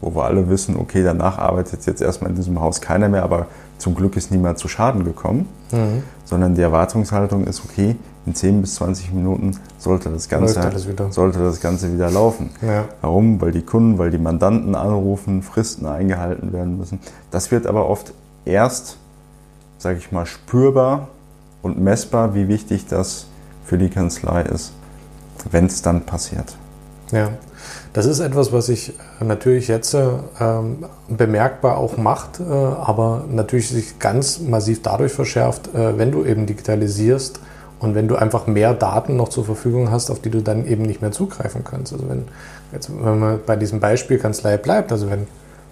wo 0.02 0.16
wir 0.16 0.26
alle 0.26 0.50
wissen, 0.50 0.78
okay, 0.78 1.04
danach 1.04 1.38
arbeitet 1.38 1.86
jetzt 1.86 2.02
erstmal 2.02 2.30
in 2.30 2.36
diesem 2.36 2.62
Haus 2.62 2.82
keiner 2.82 3.10
mehr, 3.10 3.24
aber 3.24 3.48
zum 3.78 3.96
Glück 3.96 4.16
ist 4.16 4.32
niemand 4.32 4.60
zu 4.60 4.68
Schaden 4.68 5.04
gekommen, 5.04 5.48
mhm. 5.72 6.04
sondern 6.26 6.56
die 6.56 6.62
Erwartungshaltung 6.62 7.46
ist, 7.46 7.64
okay, 7.66 7.96
in 8.30 8.36
10 8.36 8.62
bis 8.62 8.76
20 8.76 9.12
Minuten 9.14 9.58
sollte 9.80 10.10
das 10.10 10.30
Ganze, 10.30 10.62
sollte 11.10 11.40
das 11.40 11.60
Ganze 11.60 11.92
wieder 11.92 12.12
laufen. 12.12 12.52
Ja. 12.62 12.86
Warum? 13.02 13.42
Weil 13.42 13.52
die 13.52 13.64
Kunden, 13.64 13.98
weil 13.98 14.12
die 14.12 14.20
Mandanten 14.20 14.76
anrufen, 14.76 15.42
Fristen 15.42 15.88
eingehalten 15.88 16.54
werden 16.54 16.78
müssen. 16.78 17.00
Das 17.32 17.50
wird 17.50 17.66
aber 17.66 17.90
oft 17.90 18.14
erst, 18.46 18.98
sage 19.80 19.98
ich 19.98 20.12
mal, 20.12 20.28
spürbar 20.28 21.08
und 21.64 21.80
messbar, 21.80 22.36
wie 22.36 22.48
wichtig 22.48 22.86
das 22.88 23.26
für 23.66 23.80
die 23.80 23.90
Kanzlei 23.90 24.44
ist, 24.44 24.74
wenn 25.50 25.66
es 25.66 25.82
dann 25.82 26.02
passiert. 26.02 26.56
Ja, 27.12 27.30
das 27.94 28.06
ist 28.06 28.20
etwas, 28.20 28.54
was 28.54 28.68
sich 28.68 28.94
natürlich 29.20 29.68
jetzt 29.68 29.96
ähm, 30.40 30.86
bemerkbar 31.08 31.78
auch 31.78 31.98
macht, 31.98 32.40
äh, 32.40 32.44
aber 32.44 33.26
natürlich 33.28 33.70
sich 33.70 33.98
ganz 33.98 34.40
massiv 34.40 34.84
dadurch 34.84 35.14
verschärft, 35.14 35.74
äh, 35.74 35.98
wenn 35.98 36.12
du 36.12 36.24
eben 36.24 36.46
digitalisierst 36.46 37.40
und 37.80 37.96
wenn 37.96 38.08
du 38.08 38.16
einfach 38.16 38.46
mehr 38.46 38.74
Daten 38.74 39.16
noch 39.16 39.30
zur 39.30 39.46
Verfügung 39.46 39.90
hast, 39.90 40.10
auf 40.10 40.20
die 40.20 40.30
du 40.30 40.42
dann 40.42 40.66
eben 40.66 40.84
nicht 40.84 41.02
mehr 41.02 41.12
zugreifen 41.12 41.64
kannst. 41.64 41.94
Also 41.94 42.10
wenn, 42.10 42.26
jetzt, 42.74 42.92
wenn 42.92 43.20
man 43.20 43.40
bei 43.46 43.56
diesem 43.56 43.80
Beispiel 43.80 44.20
Kanzlei 44.20 44.58
bleibt, 44.58 44.92
also 44.92 45.10
wenn 45.10 45.28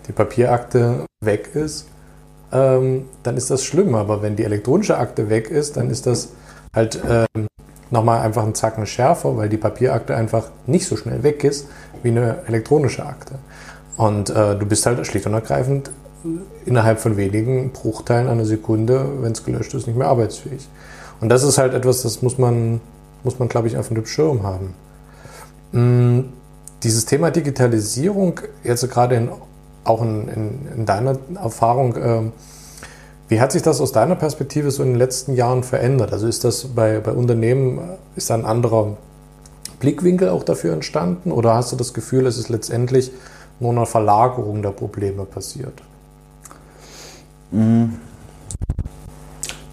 die 0.08 0.14
Papierakte 0.14 1.06
weg 1.20 1.50
ist, 1.54 1.88
ähm, 2.54 3.06
dann 3.24 3.36
ist 3.36 3.52
das 3.52 3.66
schlimm. 3.66 3.94
Aber 3.96 4.22
wenn 4.22 4.38
die 4.38 4.46
elektronische 4.46 4.98
Akte 4.98 5.30
weg 5.30 5.50
ist, 5.50 5.76
dann 5.76 5.90
ist 5.90 6.08
das 6.08 6.30
halt 6.74 7.02
ähm, 7.10 7.48
nochmal 7.92 8.22
einfach 8.22 8.44
einen 8.44 8.56
Zacken 8.56 8.86
schärfer, 8.86 9.36
weil 9.36 9.50
die 9.50 9.58
Papierakte 9.58 10.16
einfach 10.16 10.50
nicht 10.66 10.88
so 10.88 10.96
schnell 10.96 11.24
weg 11.24 11.44
ist 11.44 11.68
wie 12.04 12.10
eine 12.10 12.38
elektronische 12.48 13.06
Akte. 13.06 13.36
Und 13.98 14.30
äh, 14.30 14.56
du 14.56 14.66
bist 14.66 14.86
halt 14.86 15.06
schlicht 15.06 15.26
und 15.26 15.34
ergreifend 15.34 15.92
innerhalb 16.66 17.00
von 17.00 17.18
wenigen 17.18 17.72
Bruchteilen 17.72 18.28
einer 18.28 18.46
Sekunde, 18.46 19.06
wenn 19.22 19.32
es 19.32 19.44
gelöscht 19.44 19.74
ist, 19.74 19.88
nicht 19.88 19.98
mehr 19.98 20.08
arbeitsfähig. 20.08 20.68
Und 21.20 21.30
das 21.30 21.44
ist 21.44 21.58
halt 21.58 21.74
etwas, 21.74 22.04
das 22.04 22.22
muss 22.22 22.38
man, 22.38 22.82
muss 23.24 23.40
man 23.40 23.50
glaube 23.50 23.68
ich, 23.68 23.78
auf 23.78 23.90
dem 23.90 24.06
Schirm 24.06 24.44
haben. 24.44 24.74
Mm, 25.72 26.30
dieses 26.84 27.06
Thema 27.06 27.32
Digitalisierung, 27.32 28.40
jetzt 28.64 28.90
gerade 28.90 29.16
in, 29.16 29.30
auch 29.84 30.02
in, 30.02 30.28
in, 30.28 30.68
in 30.76 30.86
deiner 30.86 31.18
Erfahrung, 31.36 31.96
äh, 31.96 32.22
wie 33.30 33.42
hat 33.42 33.52
sich 33.52 33.62
das 33.62 33.82
aus 33.82 33.92
deiner 33.92 34.16
Perspektive 34.16 34.72
so 34.72 34.84
in 34.84 34.90
den 34.90 34.98
letzten 34.98 35.34
Jahren 35.34 35.64
verändert? 35.64 36.14
Also 36.14 36.28
ist 36.28 36.44
das 36.44 36.66
bei, 36.66 37.00
bei 37.00 37.12
Unternehmen, 37.12 37.80
ist 38.16 38.32
ein 38.32 38.46
anderer 38.46 38.96
Blickwinkel 39.80 40.30
auch 40.30 40.44
dafür 40.44 40.74
entstanden? 40.74 41.32
Oder 41.32 41.56
hast 41.56 41.72
du 41.72 41.76
das 41.76 41.94
Gefühl, 41.94 42.26
es 42.26 42.38
ist 42.38 42.50
letztendlich 42.50 43.12
nur 43.60 43.72
eine 43.72 43.86
Verlagerung 43.86 44.62
der 44.62 44.70
Probleme 44.70 45.26
passiert? 45.26 45.82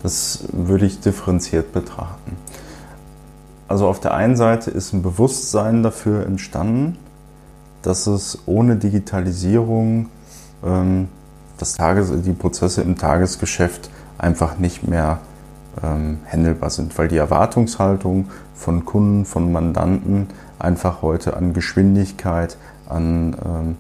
Das 0.04 0.44
würde 0.52 0.84
ich 0.84 1.00
differenziert 1.00 1.72
betrachten. 1.72 2.36
Also 3.68 3.88
auf 3.88 4.00
der 4.00 4.12
einen 4.12 4.36
Seite 4.36 4.70
ist 4.70 4.92
ein 4.92 5.02
Bewusstsein 5.02 5.82
dafür 5.82 6.26
entstanden, 6.26 6.98
dass 7.80 8.06
es 8.06 8.40
ohne 8.44 8.76
Digitalisierung 8.76 10.10
ähm, 10.62 11.08
das 11.56 11.72
Tages 11.72 12.12
die 12.22 12.34
Prozesse 12.34 12.82
im 12.82 12.98
Tagesgeschäft 12.98 13.88
einfach 14.18 14.58
nicht 14.58 14.86
mehr 14.86 15.20
ähm, 15.82 16.18
handelbar 16.30 16.68
sind, 16.68 16.98
weil 16.98 17.08
die 17.08 17.16
Erwartungshaltung 17.16 18.28
von 18.54 18.84
Kunden, 18.84 19.24
von 19.24 19.52
Mandanten 19.52 20.26
einfach 20.58 21.00
heute 21.00 21.34
an 21.34 21.54
Geschwindigkeit, 21.54 22.58
an 22.90 23.36
ähm, 23.42 23.76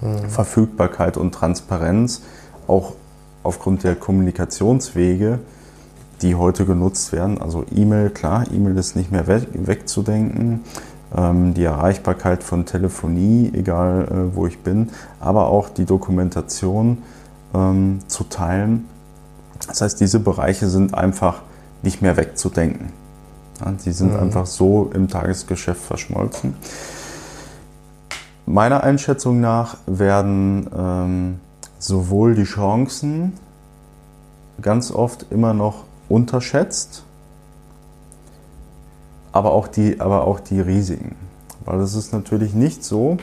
mhm. 0.00 0.30
Verfügbarkeit 0.30 1.18
und 1.18 1.32
Transparenz 1.32 2.22
auch 2.66 2.94
aufgrund 3.42 3.84
der 3.84 3.96
Kommunikationswege 3.96 5.40
die 6.22 6.34
heute 6.34 6.64
genutzt 6.64 7.12
werden. 7.12 7.40
Also 7.40 7.64
E-Mail, 7.74 8.10
klar, 8.10 8.44
E-Mail 8.52 8.76
ist 8.76 8.96
nicht 8.96 9.10
mehr 9.10 9.26
weg, 9.26 9.48
wegzudenken. 9.52 10.60
Ähm, 11.16 11.54
die 11.54 11.64
Erreichbarkeit 11.64 12.42
von 12.42 12.66
Telefonie, 12.66 13.50
egal 13.54 14.08
äh, 14.10 14.36
wo 14.36 14.46
ich 14.46 14.58
bin, 14.58 14.90
aber 15.20 15.46
auch 15.46 15.68
die 15.68 15.86
Dokumentation 15.86 16.98
ähm, 17.54 18.00
zu 18.08 18.24
teilen. 18.24 18.86
Das 19.66 19.80
heißt, 19.80 20.00
diese 20.00 20.20
Bereiche 20.20 20.68
sind 20.68 20.94
einfach 20.94 21.42
nicht 21.82 22.02
mehr 22.02 22.16
wegzudenken. 22.16 22.92
Ja, 23.60 23.72
die 23.72 23.92
sind 23.92 24.12
mhm. 24.12 24.20
einfach 24.20 24.46
so 24.46 24.90
im 24.94 25.08
Tagesgeschäft 25.08 25.80
verschmolzen. 25.80 26.54
Meiner 28.46 28.82
Einschätzung 28.82 29.40
nach 29.40 29.76
werden 29.86 30.68
ähm, 30.76 31.40
sowohl 31.78 32.34
die 32.34 32.44
Chancen 32.44 33.34
ganz 34.60 34.90
oft 34.90 35.26
immer 35.30 35.54
noch 35.54 35.84
unterschätzt, 36.08 37.04
aber 39.32 39.52
auch 39.52 39.68
die, 39.68 40.00
aber 40.00 40.26
auch 40.26 40.40
die 40.40 40.60
Risiken. 40.60 41.16
Weil 41.64 41.80
es 41.80 41.94
ist 41.94 42.12
natürlich 42.12 42.54
nicht 42.54 42.84
so, 42.84 43.18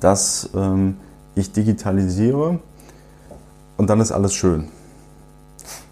dass 0.00 0.50
ähm, 0.54 0.96
ich 1.34 1.52
digitalisiere 1.52 2.58
und 3.76 3.90
dann 3.90 4.00
ist 4.00 4.12
alles 4.12 4.34
schön. 4.34 4.68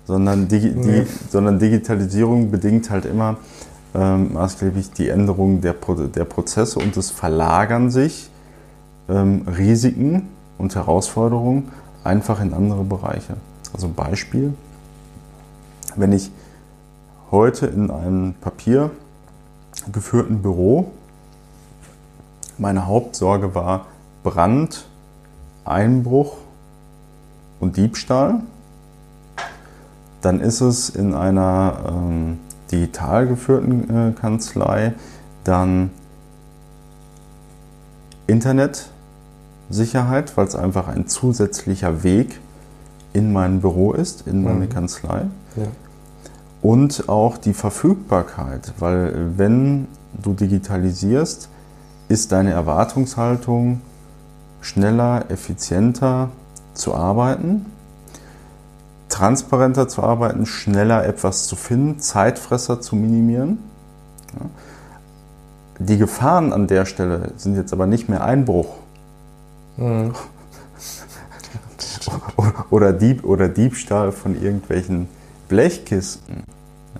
Sondern, 0.07 0.49
Digi 0.49 0.75
die, 0.75 1.07
sondern 1.31 1.59
Digitalisierung 1.59 2.51
bedingt 2.51 2.91
halt 2.91 3.07
immer 3.07 3.39
ähm, 3.95 4.35
maßgeblich 4.35 4.91
die 4.91 5.09
Änderung 5.09 5.61
der, 5.61 5.73
Pro 5.73 5.95
der 5.95 6.25
Prozesse 6.25 6.79
und 6.79 6.97
es 6.97 7.11
verlagern 7.11 7.91
sich 7.91 8.29
ähm, 9.09 9.47
Risiken 9.47 10.29
und 10.59 10.75
Herausforderungen 10.75 11.71
einfach 12.03 12.41
in 12.43 12.53
andere 12.53 12.85
Bereiche. 12.85 13.37
Also 13.73 13.89
Beispiel, 13.89 14.55
wenn 15.97 16.13
ich 16.13 16.31
heute 17.31 17.67
in 17.67 17.91
einem 17.91 18.35
papiergeführten 18.35 20.43
Büro 20.43 20.93
meine 22.59 22.87
Hauptsorge 22.87 23.55
war 23.55 23.87
Brand, 24.23 24.87
Einbruch 25.65 26.37
und 27.61 27.77
Diebstahl, 27.77 28.41
dann 30.21 30.41
ist 30.41 30.61
es 30.61 30.89
in 30.89 31.15
einer 31.15 31.79
ähm, 31.89 32.39
digital 32.71 33.27
geführten 33.27 33.91
äh, 33.91 34.13
Kanzlei 34.13 34.95
dann 35.43 35.91
Internetsicherheit, 38.27 40.37
weil 40.37 40.47
es 40.47 40.57
einfach 40.57 40.89
ein 40.89 41.09
zusätzlicher 41.09 42.03
Weg 42.03 42.41
in 43.13 43.33
mein 43.33 43.61
Büro 43.61 43.93
ist, 43.93 44.27
in 44.27 44.43
meine 44.43 44.67
mhm. 44.67 44.71
Kanzlei. 44.71 45.27
Ja. 45.57 45.67
Und 46.65 47.11
auch 47.11 47.37
die 47.37 47.53
Verfügbarkeit, 47.53 48.73
weil 48.79 49.37
wenn 49.37 49.87
du 50.15 50.33
digitalisierst, 50.33 51.51
ist 52.09 52.33
deine 52.33 52.53
Erwartungshaltung 52.53 53.83
schneller, 54.63 55.27
effizienter 55.29 56.31
zu 56.73 56.95
arbeiten, 56.95 57.67
transparenter 59.11 59.89
zu 59.89 60.03
arbeiten, 60.03 60.47
schneller 60.47 61.05
etwas 61.05 61.49
zu 61.49 61.55
finden, 61.55 62.01
Zeitfresser 62.01 62.81
zu 62.81 62.97
minimieren. 62.97 63.59
Die 65.79 65.99
Gefahren 65.99 66.51
an 66.55 66.67
der 66.67 66.87
Stelle 66.87 67.33
sind 67.37 67.57
jetzt 67.57 67.75
aber 67.75 67.87
nicht 67.87 68.09
mehr 68.09 68.25
Einbruch 68.25 68.77
mhm. 69.77 70.15
oder, 72.71 72.95
Dieb, 72.95 73.23
oder 73.23 73.51
Diebstahl 73.51 74.13
von 74.13 74.41
irgendwelchen 74.41 75.09
Blechkisten, 75.49 76.44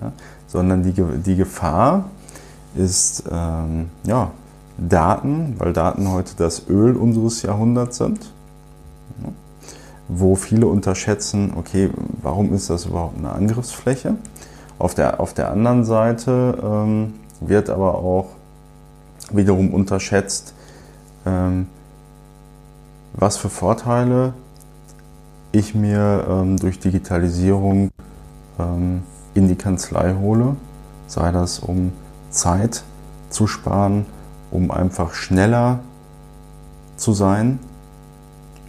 ja, 0.01 0.11
sondern 0.47 0.83
die, 0.83 0.93
die 0.93 1.35
Gefahr 1.35 2.05
ist 2.75 3.23
ähm, 3.31 3.89
ja, 4.05 4.31
Daten, 4.77 5.55
weil 5.57 5.73
Daten 5.73 6.11
heute 6.11 6.33
das 6.37 6.67
Öl 6.67 6.95
unseres 6.95 7.41
Jahrhunderts 7.41 7.97
sind, 7.97 8.31
ja, 9.23 9.29
wo 10.07 10.35
viele 10.35 10.67
unterschätzen, 10.67 11.53
okay, 11.55 11.89
warum 12.21 12.53
ist 12.53 12.69
das 12.69 12.85
überhaupt 12.85 13.17
eine 13.17 13.31
Angriffsfläche? 13.31 14.15
Auf 14.77 14.93
der, 14.93 15.19
auf 15.19 15.33
der 15.33 15.51
anderen 15.51 15.85
Seite 15.85 16.57
ähm, 16.61 17.13
wird 17.39 17.69
aber 17.69 17.95
auch 17.95 18.27
wiederum 19.31 19.73
unterschätzt, 19.73 20.53
ähm, 21.25 21.67
was 23.13 23.37
für 23.37 23.49
Vorteile 23.49 24.33
ich 25.51 25.73
mir 25.73 26.25
ähm, 26.29 26.57
durch 26.57 26.79
Digitalisierung 26.79 27.89
ähm, 28.59 29.03
in 29.35 29.47
die 29.47 29.55
Kanzlei 29.55 30.15
hole, 30.19 30.55
sei 31.05 31.31
das 31.31 31.59
um 31.59 31.91
Zeit 32.31 32.83
zu 33.29 33.45
sparen, 33.45 34.07
um 34.49 34.71
einfach 34.71 35.13
schneller 35.13 35.79
zu 36.97 37.13
sein, 37.13 37.59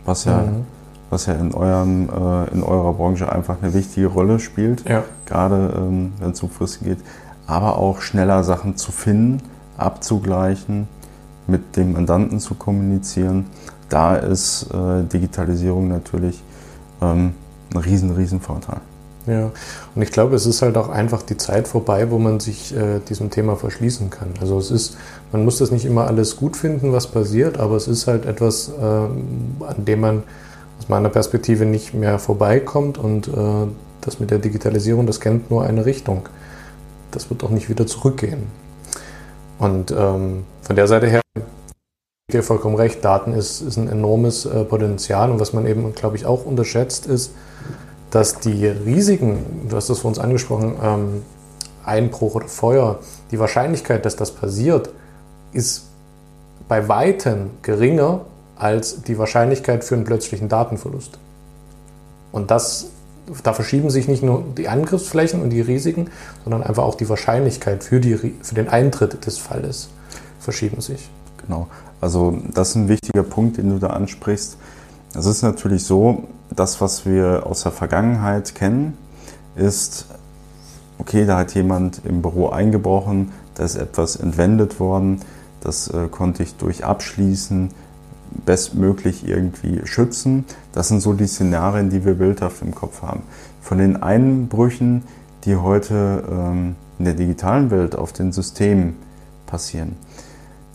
was 0.04 0.24
ja, 0.24 0.42
mhm. 0.42 0.66
was 1.08 1.26
ja 1.26 1.34
in, 1.34 1.54
eurem, 1.54 2.08
äh, 2.10 2.50
in 2.52 2.62
eurer 2.62 2.92
Branche 2.92 3.32
einfach 3.32 3.56
eine 3.62 3.72
wichtige 3.72 4.08
Rolle 4.08 4.38
spielt, 4.38 4.86
ja. 4.88 5.04
gerade 5.24 5.72
ähm, 5.76 6.12
wenn 6.18 6.32
es 6.32 6.42
um 6.42 6.50
Fristen 6.50 6.84
geht, 6.84 6.98
aber 7.46 7.78
auch 7.78 8.00
schneller 8.00 8.44
Sachen 8.44 8.76
zu 8.76 8.92
finden, 8.92 9.40
abzugleichen, 9.78 10.88
mit 11.46 11.76
dem 11.76 11.92
Mandanten 11.92 12.40
zu 12.40 12.56
kommunizieren. 12.56 13.46
Da 13.88 14.16
ist 14.16 14.68
äh, 14.74 15.04
Digitalisierung 15.04 15.86
natürlich 15.86 16.42
ähm, 17.00 17.34
ein 17.72 17.78
riesen, 17.78 18.10
riesen 18.10 18.40
Vorteil. 18.40 18.80
Ja, 19.26 19.50
und 19.94 20.02
ich 20.02 20.12
glaube, 20.12 20.36
es 20.36 20.46
ist 20.46 20.62
halt 20.62 20.76
auch 20.76 20.88
einfach 20.88 21.22
die 21.22 21.36
Zeit 21.36 21.66
vorbei, 21.66 22.10
wo 22.10 22.18
man 22.18 22.38
sich 22.38 22.74
äh, 22.76 23.00
diesem 23.08 23.30
Thema 23.30 23.56
verschließen 23.56 24.08
kann. 24.08 24.28
Also 24.40 24.56
es 24.58 24.70
ist, 24.70 24.96
man 25.32 25.44
muss 25.44 25.58
das 25.58 25.72
nicht 25.72 25.84
immer 25.84 26.06
alles 26.06 26.36
gut 26.36 26.56
finden, 26.56 26.92
was 26.92 27.08
passiert, 27.08 27.58
aber 27.58 27.74
es 27.74 27.88
ist 27.88 28.06
halt 28.06 28.24
etwas, 28.24 28.68
äh, 28.68 28.82
an 28.82 29.84
dem 29.84 30.00
man 30.00 30.22
aus 30.78 30.88
meiner 30.88 31.08
Perspektive 31.08 31.64
nicht 31.64 31.92
mehr 31.92 32.20
vorbeikommt 32.20 32.98
und 32.98 33.26
äh, 33.26 33.32
das 34.00 34.20
mit 34.20 34.30
der 34.30 34.38
Digitalisierung, 34.38 35.06
das 35.06 35.20
kennt 35.20 35.50
nur 35.50 35.64
eine 35.64 35.84
Richtung. 35.84 36.28
Das 37.10 37.28
wird 37.28 37.42
auch 37.42 37.50
nicht 37.50 37.68
wieder 37.68 37.86
zurückgehen. 37.86 38.44
Und 39.58 39.90
ähm, 39.90 40.44
von 40.62 40.76
der 40.76 40.86
Seite 40.86 41.08
her, 41.08 41.20
ich 41.34 42.32
gebe 42.32 42.42
vollkommen 42.44 42.76
recht, 42.76 43.04
Daten 43.04 43.32
ist, 43.32 43.60
ist 43.60 43.76
ein 43.76 43.88
enormes 43.88 44.46
äh, 44.46 44.64
Potenzial 44.64 45.30
und 45.32 45.40
was 45.40 45.52
man 45.52 45.66
eben, 45.66 45.94
glaube 45.94 46.16
ich, 46.16 46.26
auch 46.26 46.44
unterschätzt 46.44 47.06
ist, 47.06 47.32
dass 48.10 48.40
die 48.40 48.66
Risiken, 48.66 49.68
du 49.68 49.76
hast 49.76 49.90
das 49.90 50.00
für 50.00 50.08
uns 50.08 50.18
angesprochen, 50.18 50.74
ähm, 50.82 51.22
Einbruch 51.84 52.34
oder 52.34 52.48
Feuer, 52.48 52.98
die 53.30 53.38
Wahrscheinlichkeit, 53.38 54.04
dass 54.04 54.16
das 54.16 54.32
passiert, 54.32 54.90
ist 55.52 55.84
bei 56.68 56.88
weitem 56.88 57.50
geringer 57.62 58.22
als 58.56 59.02
die 59.02 59.18
Wahrscheinlichkeit 59.18 59.84
für 59.84 59.94
einen 59.94 60.04
plötzlichen 60.04 60.48
Datenverlust. 60.48 61.18
Und 62.32 62.50
das, 62.50 62.86
da 63.42 63.52
verschieben 63.52 63.90
sich 63.90 64.08
nicht 64.08 64.22
nur 64.22 64.44
die 64.56 64.68
Angriffsflächen 64.68 65.42
und 65.42 65.50
die 65.50 65.60
Risiken, 65.60 66.10
sondern 66.44 66.62
einfach 66.62 66.82
auch 66.82 66.94
die 66.94 67.08
Wahrscheinlichkeit 67.08 67.84
für, 67.84 68.00
die, 68.00 68.16
für 68.16 68.54
den 68.54 68.68
Eintritt 68.68 69.26
des 69.26 69.38
Falles 69.38 69.88
verschieben 70.40 70.80
sich. 70.80 71.08
Genau. 71.46 71.68
Also 72.00 72.38
das 72.52 72.70
ist 72.70 72.74
ein 72.76 72.88
wichtiger 72.88 73.22
Punkt, 73.22 73.56
den 73.58 73.70
du 73.70 73.78
da 73.78 73.88
ansprichst. 73.88 74.56
Es 75.14 75.26
ist 75.26 75.42
natürlich 75.42 75.84
so, 75.84 76.24
das, 76.50 76.80
was 76.80 77.06
wir 77.06 77.46
aus 77.46 77.62
der 77.62 77.72
Vergangenheit 77.72 78.54
kennen, 78.54 78.96
ist, 79.56 80.06
okay, 80.98 81.26
da 81.26 81.38
hat 81.38 81.54
jemand 81.54 82.02
im 82.04 82.22
Büro 82.22 82.48
eingebrochen, 82.48 83.32
da 83.54 83.64
ist 83.64 83.76
etwas 83.76 84.16
entwendet 84.16 84.78
worden, 84.80 85.20
das 85.60 85.88
äh, 85.88 86.08
konnte 86.08 86.42
ich 86.42 86.56
durch 86.56 86.84
Abschließen 86.84 87.70
bestmöglich 88.44 89.26
irgendwie 89.26 89.80
schützen. 89.84 90.44
Das 90.72 90.88
sind 90.88 91.00
so 91.00 91.12
die 91.12 91.26
Szenarien, 91.26 91.90
die 91.90 92.04
wir 92.04 92.14
bildhaft 92.14 92.62
im 92.62 92.74
Kopf 92.74 93.02
haben. 93.02 93.22
Von 93.62 93.78
den 93.78 94.02
Einbrüchen, 94.02 95.02
die 95.44 95.56
heute 95.56 96.22
ähm, 96.30 96.76
in 96.98 97.04
der 97.04 97.14
digitalen 97.14 97.70
Welt 97.70 97.96
auf 97.96 98.12
den 98.12 98.32
Systemen 98.32 98.96
passieren, 99.46 99.96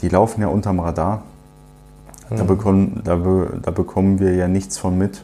die 0.01 0.09
laufen 0.09 0.41
ja 0.41 0.47
unterm 0.47 0.79
Radar. 0.79 1.23
Da, 2.29 2.43
mhm. 2.43 2.47
bekommen, 2.47 3.01
da, 3.03 3.17
da 3.61 3.71
bekommen 3.71 4.19
wir 4.19 4.33
ja 4.33 4.47
nichts 4.47 4.77
von 4.77 4.97
mit. 4.97 5.23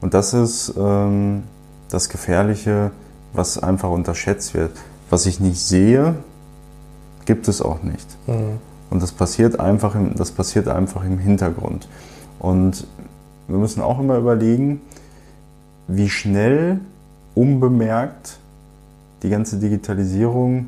Und 0.00 0.14
das 0.14 0.32
ist 0.34 0.74
ähm, 0.78 1.42
das 1.88 2.08
Gefährliche, 2.08 2.90
was 3.32 3.58
einfach 3.58 3.90
unterschätzt 3.90 4.54
wird. 4.54 4.72
Was 5.10 5.26
ich 5.26 5.40
nicht 5.40 5.60
sehe, 5.60 6.14
gibt 7.24 7.48
es 7.48 7.62
auch 7.62 7.82
nicht. 7.82 8.16
Mhm. 8.26 8.58
Und 8.90 9.02
das 9.02 9.12
passiert, 9.12 9.60
einfach 9.60 9.94
im, 9.94 10.14
das 10.14 10.30
passiert 10.30 10.68
einfach 10.68 11.04
im 11.04 11.18
Hintergrund. 11.18 11.88
Und 12.38 12.86
wir 13.48 13.58
müssen 13.58 13.82
auch 13.82 13.98
immer 13.98 14.16
überlegen, 14.16 14.80
wie 15.88 16.08
schnell 16.08 16.80
unbemerkt 17.34 18.38
die 19.22 19.30
ganze 19.30 19.58
Digitalisierung, 19.58 20.66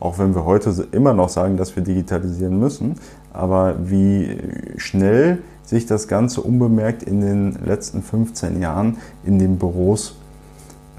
auch 0.00 0.18
wenn 0.18 0.34
wir 0.34 0.44
heute 0.44 0.88
immer 0.92 1.14
noch 1.14 1.28
sagen, 1.28 1.56
dass 1.56 1.76
wir 1.76 1.82
digitalisieren 1.82 2.58
müssen, 2.58 2.96
aber 3.32 3.90
wie 3.90 4.38
schnell 4.76 5.42
sich 5.64 5.86
das 5.86 6.08
Ganze 6.08 6.40
unbemerkt 6.40 7.02
in 7.02 7.20
den 7.20 7.64
letzten 7.64 8.02
15 8.02 8.60
Jahren 8.60 8.98
in 9.24 9.38
den 9.38 9.58
Büros 9.58 10.16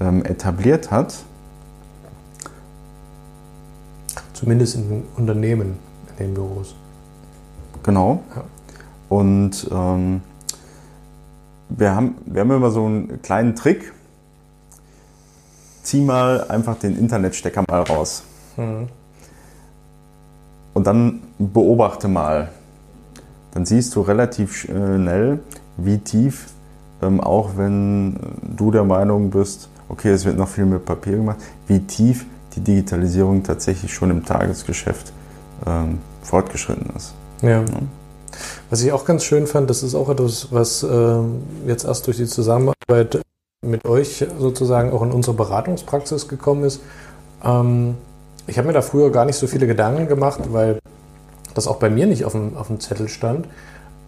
ähm, 0.00 0.24
etabliert 0.24 0.90
hat. 0.90 1.16
Zumindest 4.32 4.74
in 4.76 4.88
den 4.88 5.02
Unternehmen, 5.16 5.78
in 6.10 6.26
den 6.26 6.34
Büros. 6.34 6.74
Genau. 7.82 8.22
Ja. 8.34 8.44
Und 9.08 9.68
ähm, 9.70 10.22
wir, 11.68 11.94
haben, 11.94 12.16
wir 12.26 12.40
haben 12.40 12.50
immer 12.50 12.70
so 12.70 12.84
einen 12.84 13.22
kleinen 13.22 13.54
Trick. 13.54 13.92
Zieh 15.82 16.00
mal 16.00 16.48
einfach 16.48 16.78
den 16.78 16.98
Internetstecker 16.98 17.62
mal 17.68 17.82
raus. 17.82 18.24
Mhm 18.56 18.88
und 20.74 20.86
dann 20.86 21.22
beobachte 21.38 22.08
mal. 22.08 22.50
Dann 23.52 23.64
siehst 23.64 23.94
du 23.94 24.00
relativ 24.00 24.54
schnell, 24.56 25.38
wie 25.76 25.98
tief, 25.98 26.48
ähm, 27.00 27.20
auch 27.20 27.50
wenn 27.56 28.18
du 28.56 28.70
der 28.70 28.84
Meinung 28.84 29.30
bist, 29.30 29.68
okay, 29.88 30.10
es 30.10 30.24
wird 30.24 30.36
noch 30.36 30.48
viel 30.48 30.66
mit 30.66 30.84
Papier 30.84 31.16
gemacht, 31.16 31.38
wie 31.68 31.80
tief 31.80 32.26
die 32.54 32.60
Digitalisierung 32.60 33.42
tatsächlich 33.42 33.94
schon 33.94 34.10
im 34.10 34.24
Tagesgeschäft 34.24 35.12
ähm, 35.66 35.98
fortgeschritten 36.22 36.94
ist. 36.96 37.14
Ja. 37.42 37.60
ja. 37.60 37.64
Was 38.70 38.82
ich 38.82 38.92
auch 38.92 39.04
ganz 39.04 39.24
schön 39.24 39.46
fand, 39.46 39.70
das 39.70 39.82
ist 39.82 39.94
auch 39.94 40.08
etwas, 40.08 40.48
was 40.50 40.82
äh, 40.82 41.18
jetzt 41.66 41.84
erst 41.84 42.06
durch 42.06 42.16
die 42.16 42.26
Zusammenarbeit 42.26 43.22
mit 43.64 43.84
euch 43.86 44.26
sozusagen 44.38 44.92
auch 44.92 45.02
in 45.02 45.12
unsere 45.12 45.36
Beratungspraxis 45.36 46.28
gekommen 46.28 46.64
ist. 46.64 46.80
Ähm, 47.44 47.94
ich 48.46 48.58
habe 48.58 48.66
mir 48.66 48.74
da 48.74 48.82
früher 48.82 49.10
gar 49.10 49.24
nicht 49.24 49.36
so 49.36 49.46
viele 49.46 49.66
Gedanken 49.66 50.06
gemacht, 50.06 50.40
weil 50.52 50.78
das 51.54 51.66
auch 51.66 51.76
bei 51.76 51.88
mir 51.88 52.06
nicht 52.06 52.24
auf 52.24 52.32
dem, 52.32 52.56
auf 52.56 52.66
dem 52.66 52.80
Zettel 52.80 53.08
stand. 53.08 53.46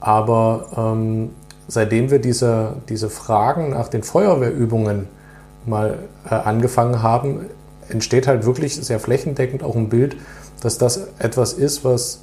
Aber 0.01 0.67
ähm, 0.77 1.31
seitdem 1.69 2.11
wir 2.11 2.19
diese, 2.19 2.75
diese 2.89 3.09
Fragen 3.09 3.71
nach 3.71 3.89
den 3.89 4.03
Feuerwehrübungen 4.03 5.09
mal 5.65 5.99
äh, 6.29 6.35
angefangen 6.35 7.03
haben, 7.03 7.47
entsteht 7.89 8.27
halt 8.27 8.45
wirklich 8.47 8.77
sehr 8.77 9.01
flächendeckend 9.01 9.63
auch 9.63 9.77
ein 9.77 9.89
Bild, 9.89 10.17
dass 10.61 10.79
das 10.79 11.09
etwas 11.19 11.53
ist, 11.53 11.85
was, 11.85 12.21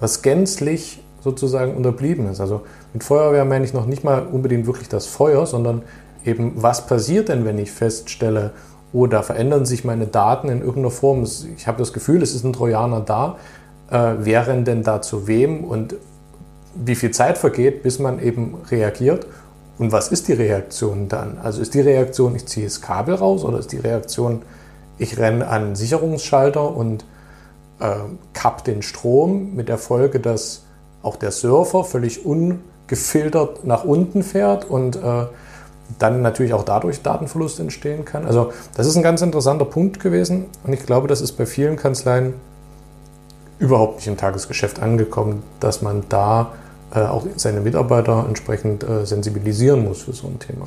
was 0.00 0.22
gänzlich 0.22 1.02
sozusagen 1.22 1.74
unterblieben 1.74 2.28
ist. 2.30 2.40
Also 2.40 2.62
mit 2.92 3.04
Feuerwehr 3.04 3.44
meine 3.44 3.64
ich 3.64 3.72
noch 3.72 3.86
nicht 3.86 4.04
mal 4.04 4.26
unbedingt 4.26 4.66
wirklich 4.66 4.88
das 4.88 5.06
Feuer, 5.06 5.46
sondern 5.46 5.82
eben, 6.24 6.52
was 6.56 6.86
passiert 6.86 7.28
denn, 7.28 7.44
wenn 7.44 7.58
ich 7.58 7.72
feststelle, 7.72 8.52
oh, 8.94 9.06
da 9.06 9.22
verändern 9.22 9.66
sich 9.66 9.84
meine 9.84 10.06
Daten 10.06 10.48
in 10.48 10.60
irgendeiner 10.60 10.90
Form. 10.90 11.24
Ich 11.56 11.66
habe 11.66 11.78
das 11.78 11.92
Gefühl, 11.92 12.22
es 12.22 12.34
ist 12.34 12.44
ein 12.44 12.52
Trojaner 12.52 13.00
da. 13.00 13.36
Äh, 13.90 14.24
wären 14.24 14.64
denn 14.64 14.82
da 14.82 15.02
zu 15.02 15.26
wem 15.26 15.64
und 15.64 15.96
wie 16.74 16.94
viel 16.94 17.10
Zeit 17.10 17.36
vergeht, 17.36 17.82
bis 17.82 17.98
man 17.98 18.20
eben 18.22 18.56
reagiert? 18.70 19.26
Und 19.78 19.92
was 19.92 20.08
ist 20.08 20.28
die 20.28 20.32
Reaktion 20.32 21.08
dann? 21.08 21.38
Also 21.38 21.60
ist 21.60 21.74
die 21.74 21.80
Reaktion, 21.80 22.34
ich 22.36 22.46
ziehe 22.46 22.66
das 22.66 22.80
Kabel 22.80 23.16
raus 23.16 23.44
oder 23.44 23.58
ist 23.58 23.72
die 23.72 23.78
Reaktion, 23.78 24.42
ich 24.96 25.18
renne 25.18 25.48
an 25.48 25.64
einen 25.64 25.76
Sicherungsschalter 25.76 26.74
und 26.74 27.04
äh, 27.80 27.94
kapp 28.32 28.64
den 28.64 28.82
Strom 28.82 29.54
mit 29.54 29.68
der 29.68 29.78
Folge, 29.78 30.20
dass 30.20 30.62
auch 31.02 31.16
der 31.16 31.32
Surfer 31.32 31.84
völlig 31.84 32.24
ungefiltert 32.24 33.64
nach 33.64 33.84
unten 33.84 34.22
fährt 34.22 34.64
und 34.64 34.96
äh, 34.96 35.26
dann 35.98 36.22
natürlich 36.22 36.54
auch 36.54 36.64
dadurch 36.64 37.02
Datenverlust 37.02 37.60
entstehen 37.60 38.04
kann. 38.04 38.26
Also 38.26 38.52
das 38.76 38.86
ist 38.86 38.96
ein 38.96 39.02
ganz 39.02 39.22
interessanter 39.22 39.64
Punkt 39.64 40.00
gewesen 40.00 40.46
und 40.64 40.72
ich 40.72 40.84
glaube, 40.84 41.08
das 41.08 41.20
ist 41.20 41.32
bei 41.32 41.46
vielen 41.46 41.76
Kanzleien 41.76 42.34
überhaupt 43.58 43.96
nicht 43.96 44.08
im 44.08 44.16
Tagesgeschäft 44.16 44.80
angekommen, 44.82 45.42
dass 45.60 45.82
man 45.82 46.04
da 46.08 46.52
äh, 46.94 47.00
auch 47.00 47.26
seine 47.36 47.60
Mitarbeiter 47.60 48.24
entsprechend 48.26 48.84
äh, 48.84 49.06
sensibilisieren 49.06 49.84
muss 49.84 50.02
für 50.02 50.12
so 50.12 50.26
ein 50.26 50.38
Thema. 50.38 50.64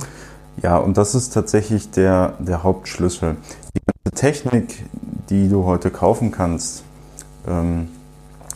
Ja, 0.62 0.78
und 0.78 0.98
das 0.98 1.14
ist 1.14 1.34
tatsächlich 1.34 1.92
der, 1.92 2.34
der 2.40 2.64
Hauptschlüssel. 2.64 3.38
Die 3.76 3.82
ganze 3.86 4.20
Technik, 4.20 4.84
die 5.30 5.50
du 5.50 5.66
heute 5.66 5.92
kaufen 5.92 6.32
kannst, 6.32 6.84
ähm, 7.48 7.90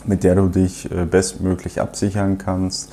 mit 0.04 0.24
der 0.24 0.34
du 0.34 0.48
dich 0.48 0.90
äh, 0.90 1.04
bestmöglich 1.04 1.80
absichern 1.80 2.38
kannst, 2.38 2.90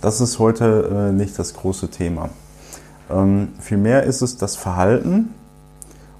das 0.00 0.20
ist 0.20 0.38
heute 0.38 1.10
äh, 1.10 1.12
nicht 1.12 1.38
das 1.38 1.54
große 1.54 1.88
Thema. 1.88 2.30
Ähm, 3.10 3.48
vielmehr 3.58 4.04
ist 4.04 4.22
es 4.22 4.36
das 4.36 4.56
Verhalten 4.56 5.34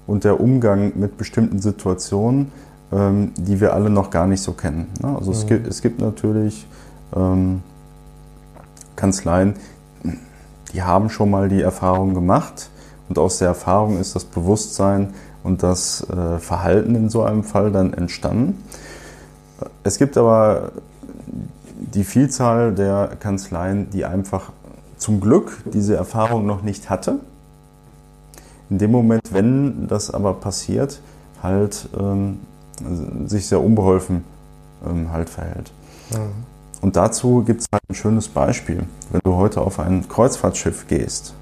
und 0.07 0.23
der 0.23 0.39
Umgang 0.39 0.93
mit 0.95 1.17
bestimmten 1.17 1.59
Situationen, 1.59 2.51
ähm, 2.91 3.31
die 3.37 3.59
wir 3.59 3.73
alle 3.73 3.89
noch 3.89 4.09
gar 4.09 4.27
nicht 4.27 4.41
so 4.41 4.53
kennen. 4.53 4.87
Ne? 5.01 5.15
Also 5.15 5.31
mhm. 5.31 5.37
es, 5.37 5.45
gibt, 5.47 5.67
es 5.67 5.81
gibt 5.81 6.01
natürlich 6.01 6.67
ähm, 7.15 7.61
Kanzleien, 8.95 9.55
die 10.73 10.83
haben 10.83 11.09
schon 11.09 11.29
mal 11.29 11.49
die 11.49 11.61
Erfahrung 11.61 12.13
gemacht 12.13 12.69
und 13.09 13.19
aus 13.19 13.37
der 13.37 13.49
Erfahrung 13.49 13.99
ist 13.99 14.15
das 14.15 14.25
Bewusstsein 14.25 15.13
und 15.43 15.61
das 15.61 16.07
äh, 16.09 16.39
Verhalten 16.39 16.95
in 16.95 17.09
so 17.09 17.23
einem 17.23 17.43
Fall 17.43 17.71
dann 17.71 17.93
entstanden. 17.93 18.63
Es 19.83 19.97
gibt 19.97 20.17
aber 20.17 20.71
die 21.93 22.03
Vielzahl 22.03 22.73
der 22.73 23.11
Kanzleien, 23.19 23.89
die 23.91 24.05
einfach 24.05 24.51
zum 25.03 25.19
Glück 25.19 25.61
diese 25.65 25.97
Erfahrung 25.97 26.45
noch 26.45 26.61
nicht 26.61 26.89
hatte. 26.89 27.19
In 28.69 28.77
dem 28.77 28.91
Moment, 28.91 29.33
wenn 29.33 29.87
das 29.89 30.09
aber 30.09 30.33
passiert, 30.33 31.01
halt 31.41 31.89
ähm, 31.99 32.39
sich 33.25 33.47
sehr 33.47 33.61
unbeholfen 33.61 34.23
ähm, 34.87 35.11
halt 35.11 35.29
verhält. 35.29 35.73
Mhm. 36.13 36.45
Und 36.79 36.95
dazu 36.95 37.43
gibt 37.45 37.61
es 37.61 37.67
halt 37.71 37.83
ein 37.89 37.95
schönes 37.95 38.29
Beispiel. 38.29 38.85
Wenn 39.11 39.19
du 39.25 39.35
heute 39.35 39.59
auf 39.61 39.77
ein 39.77 40.07
Kreuzfahrtschiff 40.07 40.87
gehst, 40.87 41.33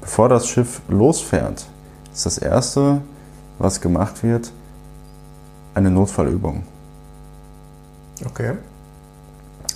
bevor 0.00 0.30
das 0.30 0.48
Schiff 0.48 0.80
losfährt, 0.88 1.66
ist 2.10 2.24
das 2.24 2.38
Erste, 2.38 3.02
was 3.58 3.82
gemacht 3.82 4.22
wird, 4.22 4.50
eine 5.74 5.90
Notfallübung. 5.90 6.62
Okay. 8.24 8.54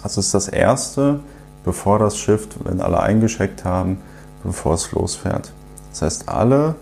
Also 0.03 0.21
ist 0.21 0.33
das 0.33 0.49
Erste, 0.49 1.21
bevor 1.65 1.99
das 1.99 2.17
Schiff, 2.17 2.49
wenn 2.65 2.81
alle 2.81 3.01
eingeschickt 3.01 3.65
haben, 3.65 3.99
bevor 4.43 4.75
es 4.75 4.93
losfährt. 4.93 5.53
Das 5.91 6.03
heißt, 6.03 6.29
alle 6.29 6.75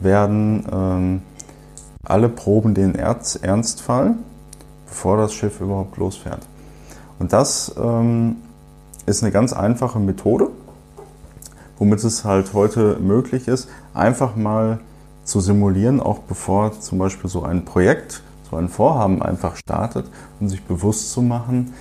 werden, 0.00 0.66
ähm, 0.70 1.22
alle 2.04 2.28
proben 2.28 2.74
den 2.74 2.94
Ernstfall, 2.94 4.14
bevor 4.86 5.16
das 5.16 5.32
Schiff 5.32 5.60
überhaupt 5.60 5.96
losfährt. 5.96 6.46
Und 7.18 7.32
das 7.32 7.74
ähm, 7.80 8.36
ist 9.06 9.22
eine 9.22 9.32
ganz 9.32 9.52
einfache 9.52 9.98
Methode, 9.98 10.48
womit 11.78 12.02
es 12.04 12.24
halt 12.24 12.52
heute 12.52 12.98
möglich 13.00 13.48
ist, 13.48 13.68
einfach 13.94 14.36
mal 14.36 14.80
zu 15.24 15.40
simulieren, 15.40 16.00
auch 16.00 16.18
bevor 16.20 16.78
zum 16.80 16.98
Beispiel 16.98 17.30
so 17.30 17.42
ein 17.42 17.64
Projekt, 17.64 18.22
so 18.50 18.56
ein 18.56 18.68
Vorhaben 18.68 19.22
einfach 19.22 19.56
startet 19.56 20.06
und 20.40 20.48
sich 20.48 20.62
bewusst 20.62 21.12
zu 21.12 21.22
machen, 21.22 21.72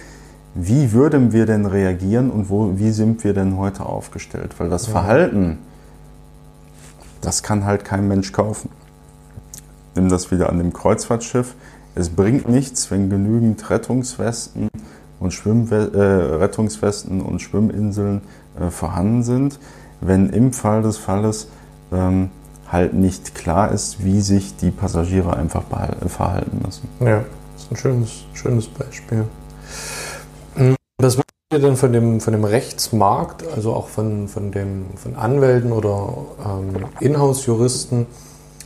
wie 0.53 0.91
würden 0.91 1.31
wir 1.31 1.45
denn 1.45 1.65
reagieren 1.65 2.29
und 2.29 2.49
wo, 2.49 2.77
wie 2.77 2.91
sind 2.91 3.23
wir 3.23 3.33
denn 3.33 3.57
heute 3.57 3.85
aufgestellt? 3.85 4.55
Weil 4.57 4.69
das 4.69 4.87
ja. 4.87 4.91
Verhalten, 4.91 5.59
das 7.21 7.43
kann 7.43 7.65
halt 7.65 7.85
kein 7.85 8.07
Mensch 8.07 8.31
kaufen. 8.31 8.69
Nimm 9.95 10.09
das 10.09 10.31
wieder 10.31 10.49
an 10.49 10.57
dem 10.57 10.73
Kreuzfahrtschiff. 10.73 11.55
Es 11.95 12.09
bringt 12.09 12.47
nichts, 12.47 12.89
wenn 12.91 13.09
genügend 13.09 13.69
Rettungswesten 13.69 14.69
und 15.19 15.33
Schwimmwe 15.33 15.91
äh, 15.93 16.35
Rettungswesten 16.35 17.21
und 17.21 17.41
Schwimminseln 17.41 18.21
äh, 18.59 18.69
vorhanden 18.69 19.23
sind, 19.23 19.59
wenn 19.99 20.29
im 20.29 20.53
Fall 20.53 20.81
des 20.81 20.97
Falles 20.97 21.47
ähm, 21.91 22.29
halt 22.71 22.93
nicht 22.93 23.35
klar 23.35 23.71
ist, 23.71 24.03
wie 24.03 24.21
sich 24.21 24.55
die 24.55 24.71
Passagiere 24.71 25.35
einfach 25.35 25.63
verhalten 26.07 26.61
müssen. 26.65 26.87
Ja, 27.01 27.23
das 27.53 27.63
ist 27.63 27.71
ein 27.71 27.77
schönes, 27.77 28.25
schönes 28.33 28.67
Beispiel. 28.67 29.25
Was 30.97 31.17
würdet 31.17 31.31
ihr 31.51 31.59
denn 31.59 31.75
von 31.75 31.93
dem, 31.93 32.21
von 32.21 32.33
dem 32.33 32.43
Rechtsmarkt, 32.43 33.43
also 33.55 33.73
auch 33.73 33.87
von, 33.87 34.27
von, 34.27 34.51
dem, 34.51 34.85
von 34.95 35.15
Anwälten 35.15 35.71
oder 35.71 36.13
ähm, 36.45 36.85
Inhouse-Juristen 36.99 38.05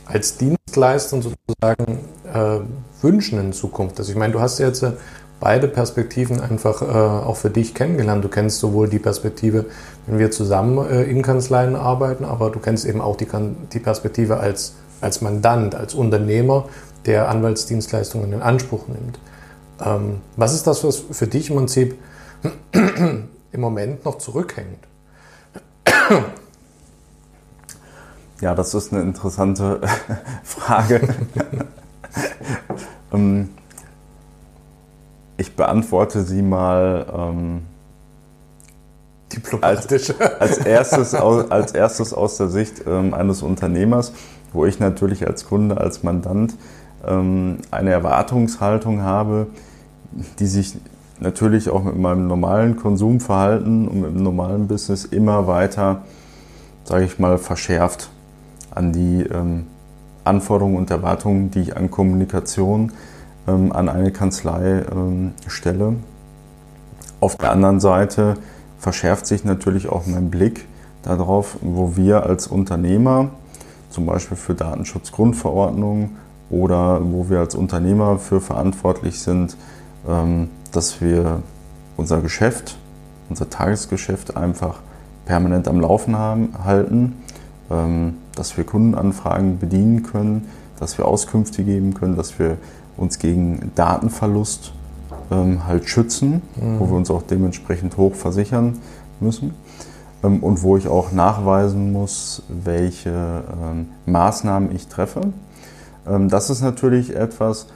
als 0.06 0.36
Dienstleistern 0.36 1.22
sozusagen 1.22 1.98
äh, 2.32 2.60
wünschen 3.02 3.40
in 3.40 3.52
Zukunft? 3.52 3.98
Also 3.98 4.12
ich 4.12 4.18
meine, 4.18 4.32
du 4.32 4.40
hast 4.40 4.58
jetzt 4.58 4.82
äh, 4.82 4.92
beide 5.40 5.68
Perspektiven 5.68 6.40
einfach 6.40 6.82
äh, 6.82 6.86
auch 6.86 7.36
für 7.36 7.50
dich 7.50 7.74
kennengelernt. 7.74 8.24
Du 8.24 8.28
kennst 8.28 8.58
sowohl 8.58 8.88
die 8.88 8.98
Perspektive, 8.98 9.66
wenn 10.06 10.18
wir 10.18 10.30
zusammen 10.30 10.86
äh, 10.88 11.04
in 11.04 11.22
Kanzleien 11.22 11.76
arbeiten, 11.76 12.24
aber 12.24 12.50
du 12.50 12.58
kennst 12.58 12.84
eben 12.84 13.00
auch 13.00 13.16
die, 13.16 13.28
die 13.72 13.80
Perspektive 13.80 14.38
als, 14.38 14.74
als 15.00 15.20
Mandant, 15.20 15.74
als 15.74 15.94
Unternehmer, 15.94 16.68
der 17.06 17.28
Anwaltsdienstleistungen 17.28 18.32
in 18.32 18.42
Anspruch 18.42 18.88
nimmt. 18.88 19.18
Ähm, 19.80 20.20
was 20.36 20.54
ist 20.54 20.66
das, 20.66 20.84
was 20.84 20.98
für 20.98 21.26
dich 21.26 21.50
im 21.50 21.56
Prinzip 21.56 21.98
im 22.72 23.60
Moment 23.60 24.04
noch 24.04 24.18
zurückhängt? 24.18 24.78
Ja, 28.42 28.54
das 28.54 28.74
ist 28.74 28.92
eine 28.92 29.00
interessante 29.00 29.80
Frage. 30.44 31.00
Ähm, 33.12 33.50
ich 35.36 35.54
beantworte 35.54 36.22
sie 36.22 36.40
mal 36.40 37.06
ähm, 37.14 37.62
diplomatisch. 39.32 40.10
Als, 40.18 40.40
als, 40.40 40.58
erstes, 40.58 41.14
als 41.14 41.72
erstes 41.72 42.14
aus 42.14 42.38
der 42.38 42.48
Sicht 42.48 42.82
ähm, 42.86 43.12
eines 43.12 43.42
Unternehmers, 43.42 44.12
wo 44.52 44.64
ich 44.64 44.80
natürlich 44.80 45.26
als 45.26 45.46
Kunde, 45.46 45.78
als 45.78 46.02
Mandant 46.02 46.54
eine 47.06 47.90
Erwartungshaltung 47.90 49.02
habe, 49.02 49.46
die 50.38 50.46
sich 50.46 50.76
natürlich 51.20 51.70
auch 51.70 51.84
mit 51.84 51.96
meinem 51.96 52.26
normalen 52.26 52.76
Konsumverhalten 52.76 53.88
und 53.88 54.00
mit 54.00 54.10
dem 54.14 54.22
normalen 54.22 54.66
Business 54.68 55.04
immer 55.04 55.46
weiter, 55.46 56.02
sage 56.84 57.04
ich 57.04 57.18
mal, 57.18 57.38
verschärft 57.38 58.10
an 58.70 58.92
die 58.92 59.22
ähm, 59.22 59.66
Anforderungen 60.24 60.76
und 60.76 60.90
Erwartungen, 60.90 61.50
die 61.50 61.60
ich 61.60 61.76
an 61.76 61.90
Kommunikation 61.90 62.92
ähm, 63.46 63.72
an 63.72 63.88
eine 63.88 64.12
Kanzlei 64.12 64.84
ähm, 64.90 65.32
stelle. 65.46 65.94
Auf 67.20 67.36
der 67.36 67.52
anderen 67.52 67.80
Seite 67.80 68.34
verschärft 68.78 69.26
sich 69.26 69.44
natürlich 69.44 69.88
auch 69.88 70.06
mein 70.06 70.30
Blick 70.30 70.66
darauf, 71.02 71.56
wo 71.62 71.96
wir 71.96 72.24
als 72.24 72.46
Unternehmer, 72.46 73.30
zum 73.90 74.04
Beispiel 74.04 74.36
für 74.36 74.54
Datenschutzgrundverordnung 74.54 76.10
oder 76.50 77.00
wo 77.02 77.28
wir 77.28 77.40
als 77.40 77.54
Unternehmer 77.54 78.18
für 78.18 78.40
verantwortlich 78.40 79.20
sind, 79.20 79.56
ähm, 80.08 80.48
dass 80.72 81.00
wir 81.00 81.42
unser 81.96 82.20
Geschäft, 82.20 82.76
unser 83.28 83.50
Tagesgeschäft 83.50 84.36
einfach 84.36 84.80
permanent 85.24 85.66
am 85.66 85.80
Laufen 85.80 86.16
haben, 86.16 86.50
halten, 86.64 87.16
ähm, 87.70 88.14
dass 88.34 88.56
wir 88.56 88.64
Kundenanfragen 88.64 89.58
bedienen 89.58 90.02
können, 90.04 90.48
dass 90.78 90.98
wir 90.98 91.06
Auskünfte 91.06 91.64
geben 91.64 91.94
können, 91.94 92.16
dass 92.16 92.38
wir 92.38 92.58
uns 92.96 93.18
gegen 93.18 93.72
Datenverlust 93.74 94.72
ähm, 95.30 95.66
halt 95.66 95.88
schützen, 95.88 96.42
mhm. 96.54 96.78
wo 96.78 96.86
wir 96.88 96.96
uns 96.96 97.10
auch 97.10 97.22
dementsprechend 97.22 97.96
hoch 97.96 98.14
versichern 98.14 98.78
müssen 99.20 99.54
und 100.22 100.62
wo 100.62 100.76
ich 100.76 100.88
auch 100.88 101.12
nachweisen 101.12 101.92
muss, 101.92 102.42
welche 102.48 103.44
Maßnahmen 104.06 104.74
ich 104.74 104.88
treffe. 104.88 105.20
Ähm, 106.06 106.28
das 106.28 106.50
ist 106.50 106.62
natürlich 106.62 107.14
etwas, 107.14 107.66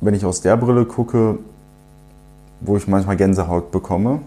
wenn 0.00 0.14
ich 0.14 0.24
aus 0.24 0.40
der 0.40 0.56
Brille 0.56 0.84
gucke, 0.84 1.38
wo 2.60 2.76
ich 2.76 2.88
manchmal 2.88 3.16
Gänsehaut 3.16 3.70
bekomme, 3.70 4.20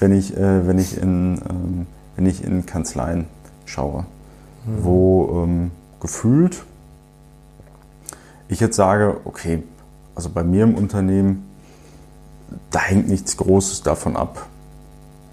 wenn 0.00 0.12
ich, 0.12 0.36
äh, 0.36 0.66
wenn 0.66 0.78
ich, 0.78 0.96
in, 0.96 1.40
ähm, 1.48 1.86
wenn 2.16 2.26
ich 2.26 2.44
in 2.44 2.66
Kanzleien 2.66 3.26
schaue, 3.64 4.04
mhm. 4.66 4.84
wo 4.84 5.44
ähm, 5.44 5.70
gefühlt 6.00 6.64
ich 8.48 8.60
jetzt 8.60 8.76
sage, 8.76 9.20
okay, 9.24 9.62
also 10.14 10.30
bei 10.30 10.42
mir 10.42 10.64
im 10.64 10.74
Unternehmen, 10.74 11.44
da 12.70 12.80
hängt 12.80 13.08
nichts 13.08 13.36
Großes 13.36 13.82
davon 13.82 14.16
ab. 14.16 14.46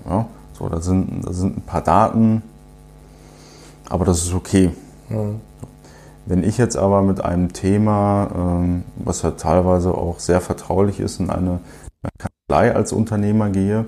Ja, 0.08 0.28
so, 0.54 0.69
da 0.69 0.82
sind, 0.82 1.26
da 1.26 1.34
sind 1.34 1.58
ein 1.58 1.62
paar 1.62 1.82
Daten, 1.82 2.43
aber 3.89 4.06
das 4.06 4.24
ist 4.24 4.34
okay. 4.34 4.71
Mhm. 5.10 5.39
Wenn 6.26 6.44
ich 6.44 6.58
jetzt 6.58 6.76
aber 6.76 7.02
mit 7.02 7.24
einem 7.24 7.54
Thema, 7.54 8.30
ähm, 8.36 8.84
was 8.98 9.22
ja 9.22 9.32
teilweise 9.32 9.94
auch 9.94 10.20
sehr 10.20 10.42
vertraulich 10.42 11.00
ist, 11.00 11.20
in 11.20 11.30
eine 11.30 11.60
Kanzlei 12.18 12.76
als 12.76 12.92
Unternehmer 12.92 13.50
gehe, 13.50 13.86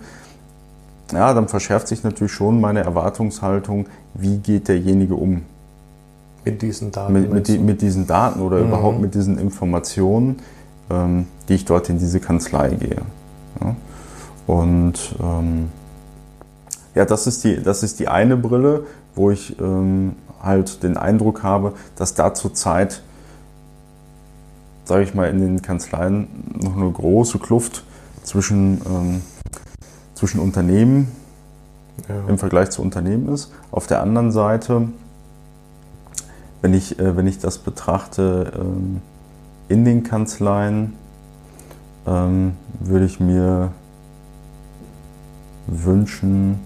ja, 1.12 1.34
dann 1.34 1.48
verschärft 1.48 1.88
sich 1.88 2.04
natürlich 2.04 2.34
schon 2.34 2.62
meine 2.62 2.82
Erwartungshaltung, 2.82 3.88
wie 4.14 4.38
geht 4.38 4.68
derjenige 4.68 5.16
um. 5.16 5.44
Mit 6.46 6.62
diesen 6.62 6.92
Daten? 6.92 7.14
Mit, 7.14 7.32
mit, 7.32 7.48
die, 7.48 7.58
mit 7.58 7.82
diesen 7.82 8.08
Daten 8.08 8.42
oder 8.42 8.60
mhm. 8.60 8.68
überhaupt 8.68 9.00
mit 9.00 9.16
diesen 9.16 9.38
Informationen, 9.38 10.38
ähm, 10.90 11.28
die 11.50 11.56
ich 11.56 11.66
dort 11.66 11.90
in 11.90 11.98
diese 11.98 12.20
Kanzlei 12.20 12.70
gehe. 12.70 13.02
Ja? 13.62 13.76
Und 14.48 15.16
ähm, 15.22 15.70
ja, 16.96 17.06
das 17.06 17.28
ist, 17.28 17.44
die, 17.44 17.62
das 17.62 17.84
ist 17.84 18.00
die 18.00 18.08
eine 18.08 18.38
Brille, 18.38 18.86
wo 19.16 19.30
ich 19.32 19.60
ähm, 19.60 20.14
halt 20.48 20.82
den 20.82 20.98
Eindruck 20.98 21.44
habe, 21.44 21.74
dass 21.96 22.16
da 22.16 22.34
zurzeit, 22.34 23.04
sage 24.86 25.04
ich 25.04 25.14
mal, 25.14 25.30
in 25.30 25.40
den 25.40 25.62
Kanzleien 25.62 26.28
noch 26.60 26.76
eine 26.76 26.90
große 26.90 27.38
Kluft 27.38 27.84
zwischen, 28.24 28.82
ähm, 28.86 29.22
zwischen 30.16 30.40
Unternehmen 30.40 31.12
ja. 32.10 32.28
im 32.28 32.38
Vergleich 32.38 32.72
zu 32.72 32.82
Unternehmen 32.82 33.30
ist. 33.30 33.52
Auf 33.72 33.88
der 33.88 34.02
anderen 34.02 34.32
Seite, 34.32 34.90
wenn 36.62 36.74
ich, 36.74 37.00
äh, 37.00 37.16
wenn 37.16 37.28
ich 37.28 37.40
das 37.40 37.60
betrachte 37.60 38.54
ähm, 38.60 39.02
in 39.70 39.86
den 39.86 40.04
Kanzleien, 40.04 40.94
ähm, 42.06 42.54
würde 42.80 43.06
ich 43.06 43.20
mir 43.20 43.72
wünschen, 45.68 46.60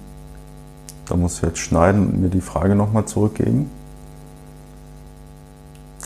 da 1.12 1.18
muss 1.18 1.36
ich 1.36 1.42
jetzt 1.42 1.60
schneiden 1.60 2.08
und 2.08 2.22
mir 2.22 2.30
die 2.30 2.40
Frage 2.40 2.74
nochmal 2.74 3.06
zurückgeben. 3.06 3.70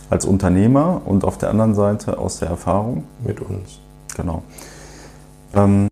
Als 0.10 0.26
Unternehmer 0.26 1.04
und 1.06 1.24
auf 1.24 1.38
der 1.38 1.52
anderen 1.52 1.76
Seite 1.76 2.18
aus 2.18 2.40
der 2.40 2.50
Erfahrung. 2.50 3.04
Mit 3.24 3.40
uns. 3.40 3.80
Genau. 4.16 4.42
Ähm, 5.54 5.90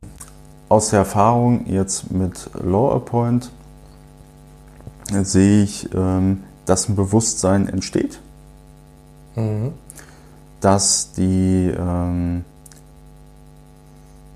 aus 0.68 0.90
der 0.90 1.00
Erfahrung 1.00 1.68
jetzt 1.68 2.10
mit 2.12 2.50
Law 2.60 2.96
Appoint 2.96 3.52
sehe 5.12 5.62
ich, 5.62 5.94
ähm, 5.94 6.44
dass 6.66 6.90
ein 6.90 6.96
Bewusstsein 6.96 7.70
entsteht, 7.70 8.20
mhm. 9.36 9.74
dass, 10.60 11.12
die, 11.12 11.72
ähm, 11.78 12.46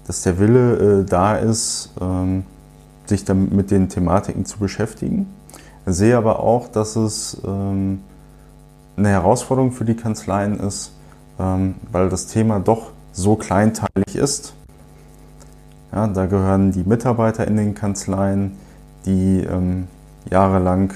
dass 0.06 0.22
der 0.22 0.38
Wille 0.38 1.02
äh, 1.02 1.04
da 1.04 1.36
ist, 1.36 1.90
ähm, 2.00 2.46
sich 3.10 3.26
damit 3.26 3.54
mit 3.54 3.72
den 3.72 3.90
Thematiken 3.90 4.46
zu 4.46 4.60
beschäftigen. 4.60 5.28
Ich 5.86 5.96
sehe 5.96 6.18
aber 6.18 6.40
auch, 6.40 6.68
dass 6.68 6.96
es 6.96 7.42
ähm, 7.46 8.00
eine 8.98 9.10
Herausforderung 9.10 9.72
für 9.72 9.86
die 9.86 9.96
Kanzleien 9.96 10.60
ist, 10.60 10.92
ähm, 11.40 11.76
weil 11.92 12.10
das 12.10 12.28
Thema 12.28 12.60
doch 12.60 12.92
so 13.14 13.36
kleinteilig 13.36 14.16
ist. 14.16 14.54
Ja, 15.92 16.08
da 16.08 16.26
gehören 16.26 16.72
die 16.72 16.84
Mitarbeiter 16.84 17.48
in 17.48 17.58
den 17.58 17.74
Kanzleien, 17.74 18.58
die 19.06 19.44
ähm, 19.44 19.88
jahrelang 20.30 20.94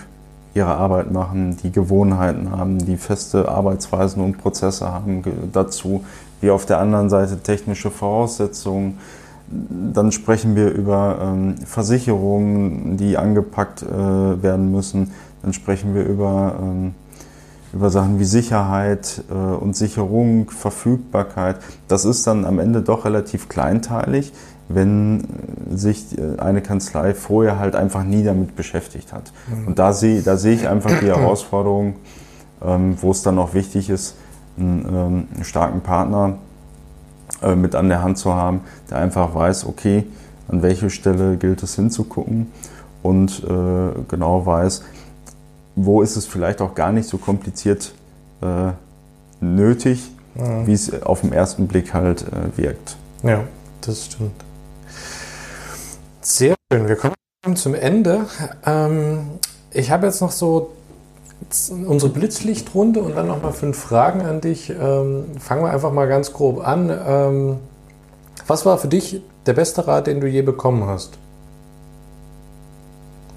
ihre 0.53 0.75
Arbeit 0.75 1.11
machen, 1.11 1.57
die 1.63 1.71
Gewohnheiten 1.71 2.51
haben, 2.51 2.85
die 2.85 2.97
feste 2.97 3.47
Arbeitsweisen 3.47 4.21
und 4.21 4.37
Prozesse 4.37 4.91
haben 4.91 5.23
dazu, 5.53 6.03
wie 6.41 6.51
auf 6.51 6.65
der 6.65 6.79
anderen 6.79 7.09
Seite 7.09 7.39
technische 7.39 7.89
Voraussetzungen, 7.89 8.97
dann 9.93 10.11
sprechen 10.11 10.55
wir 10.55 10.71
über 10.71 11.19
ähm, 11.21 11.55
Versicherungen, 11.65 12.97
die 12.97 13.17
angepackt 13.17 13.83
äh, 13.83 13.87
werden 14.43 14.71
müssen. 14.71 15.11
Dann 15.41 15.53
sprechen 15.53 15.93
wir 15.93 16.05
über, 16.05 16.55
ähm, 16.61 16.93
über 17.73 17.89
Sachen 17.89 18.19
wie 18.19 18.25
Sicherheit 18.25 19.23
äh, 19.29 19.33
und 19.33 19.75
Sicherung, 19.75 20.49
Verfügbarkeit. 20.49 21.57
Das 21.87 22.05
ist 22.05 22.25
dann 22.27 22.45
am 22.45 22.59
Ende 22.59 22.81
doch 22.81 23.05
relativ 23.05 23.49
kleinteilig, 23.49 24.31
wenn 24.69 25.25
sich 25.73 26.17
äh, 26.17 26.39
eine 26.39 26.61
Kanzlei 26.61 27.13
vorher 27.13 27.59
halt 27.59 27.75
einfach 27.75 28.03
nie 28.03 28.23
damit 28.23 28.55
beschäftigt 28.55 29.11
hat. 29.11 29.33
Mhm. 29.47 29.67
Und 29.67 29.79
da 29.79 29.93
sehe, 29.93 30.21
da 30.21 30.37
sehe 30.37 30.53
ich 30.53 30.67
einfach 30.67 30.97
die 30.99 31.07
Herausforderung, 31.07 31.95
ähm, 32.63 32.97
wo 33.01 33.11
es 33.11 33.21
dann 33.21 33.37
auch 33.37 33.53
wichtig 33.53 33.89
ist, 33.89 34.15
einen, 34.57 34.85
ähm, 34.85 35.27
einen 35.35 35.43
starken 35.43 35.81
Partner 35.81 36.37
äh, 37.41 37.55
mit 37.55 37.75
an 37.75 37.89
der 37.89 38.01
Hand 38.01 38.17
zu 38.17 38.33
haben, 38.33 38.61
der 38.89 38.97
einfach 38.97 39.33
weiß, 39.33 39.65
okay, 39.65 40.05
an 40.47 40.61
welche 40.61 40.89
Stelle 40.89 41.37
gilt 41.37 41.63
es 41.63 41.75
hinzugucken 41.75 42.51
und 43.03 43.43
äh, 43.43 44.01
genau 44.07 44.45
weiß, 44.45 44.83
wo 45.75 46.01
ist 46.01 46.15
es 46.15 46.25
vielleicht 46.25 46.61
auch 46.61 46.75
gar 46.75 46.91
nicht 46.91 47.07
so 47.07 47.17
kompliziert 47.17 47.93
äh, 48.41 48.71
nötig, 49.39 50.11
mhm. 50.35 50.67
wie 50.67 50.73
es 50.73 51.01
auf 51.03 51.21
den 51.21 51.33
ersten 51.33 51.67
Blick 51.67 51.93
halt 51.93 52.23
äh, 52.23 52.57
wirkt. 52.57 52.97
Ja, 53.23 53.43
das 53.81 54.05
stimmt. 54.05 54.31
Sehr 56.21 56.55
schön. 56.71 56.87
Wir 56.87 56.95
kommen 56.95 57.15
zum 57.55 57.73
Ende. 57.73 58.25
Ähm, 58.65 59.39
ich 59.71 59.89
habe 59.89 60.05
jetzt 60.07 60.21
noch 60.21 60.31
so 60.31 60.73
unsere 61.69 62.11
Blitzlichtrunde 62.11 63.01
und 63.01 63.15
dann 63.15 63.27
nochmal 63.27 63.53
fünf 63.53 63.77
Fragen 63.77 64.21
an 64.21 64.41
dich. 64.41 64.69
Ähm, 64.69 65.25
fangen 65.39 65.63
wir 65.63 65.71
einfach 65.71 65.91
mal 65.91 66.07
ganz 66.07 66.33
grob 66.33 66.65
an. 66.65 66.89
Ähm, 67.05 67.57
was 68.47 68.65
war 68.65 68.77
für 68.77 68.87
dich 68.87 69.21
der 69.45 69.53
beste 69.53 69.87
Rat, 69.87 70.07
den 70.07 70.21
du 70.21 70.27
je 70.27 70.41
bekommen 70.41 70.85
hast? 70.85 71.17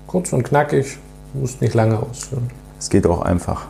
Kurz 0.06 0.32
und 0.32 0.42
knackig, 0.44 0.98
musst 1.32 1.60
nicht 1.60 1.74
lange 1.74 1.98
ausführen. 1.98 2.50
Es 2.78 2.90
geht 2.90 3.06
auch 3.06 3.22
einfach. 3.22 3.66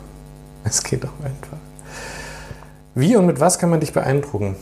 Es 0.63 0.83
geht 0.83 1.05
auch 1.05 1.25
einfach. 1.25 1.57
Wie 2.95 3.15
und 3.15 3.25
mit 3.25 3.39
was 3.39 3.59
kann 3.59 3.69
man 3.69 3.79
dich 3.79 3.93
beeindrucken? 3.93 4.55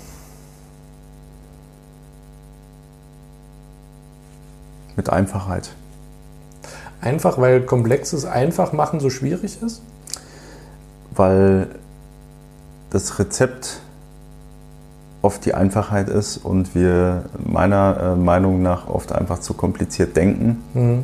Mit 4.95 5.09
Einfachheit. 5.09 5.71
Einfach, 7.03 7.37
weil 7.37 7.61
komplexes 7.61 8.23
Einfachmachen 8.23 9.01
so 9.01 9.09
schwierig 9.09 9.61
ist? 9.61 9.81
Weil 11.13 11.67
das 12.91 13.19
Rezept 13.19 13.81
oft 15.21 15.45
die 15.45 15.53
Einfachheit 15.53 16.07
ist 16.07 16.37
und 16.37 16.75
wir 16.75 17.25
meiner 17.43 18.13
äh, 18.13 18.15
Meinung 18.15 18.61
nach 18.61 18.87
oft 18.87 19.11
einfach 19.11 19.39
zu 19.39 19.53
kompliziert 19.53 20.15
denken. 20.15 20.63
Mhm. 20.73 21.03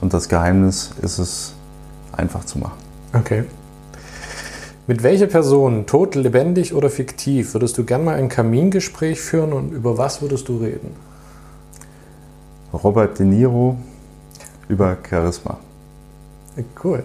Und 0.00 0.12
das 0.12 0.28
Geheimnis 0.28 0.90
ist 1.02 1.18
es, 1.18 1.54
einfach 2.12 2.44
zu 2.44 2.58
machen. 2.58 2.78
Okay. 3.12 3.44
Mit 4.88 5.02
welcher 5.02 5.26
Person, 5.26 5.86
tot, 5.86 6.14
lebendig 6.14 6.74
oder 6.74 6.90
fiktiv, 6.90 7.54
würdest 7.54 7.78
du 7.78 7.84
gern 7.84 8.04
mal 8.04 8.16
ein 8.16 8.28
Kamingespräch 8.28 9.20
führen 9.20 9.52
und 9.52 9.72
über 9.72 9.98
was 9.98 10.22
würdest 10.22 10.48
du 10.48 10.58
reden? 10.58 10.94
Robert 12.72 13.18
De 13.18 13.26
Niro, 13.26 13.76
über 14.68 14.96
Charisma. 15.08 15.58
Cool. 16.82 17.04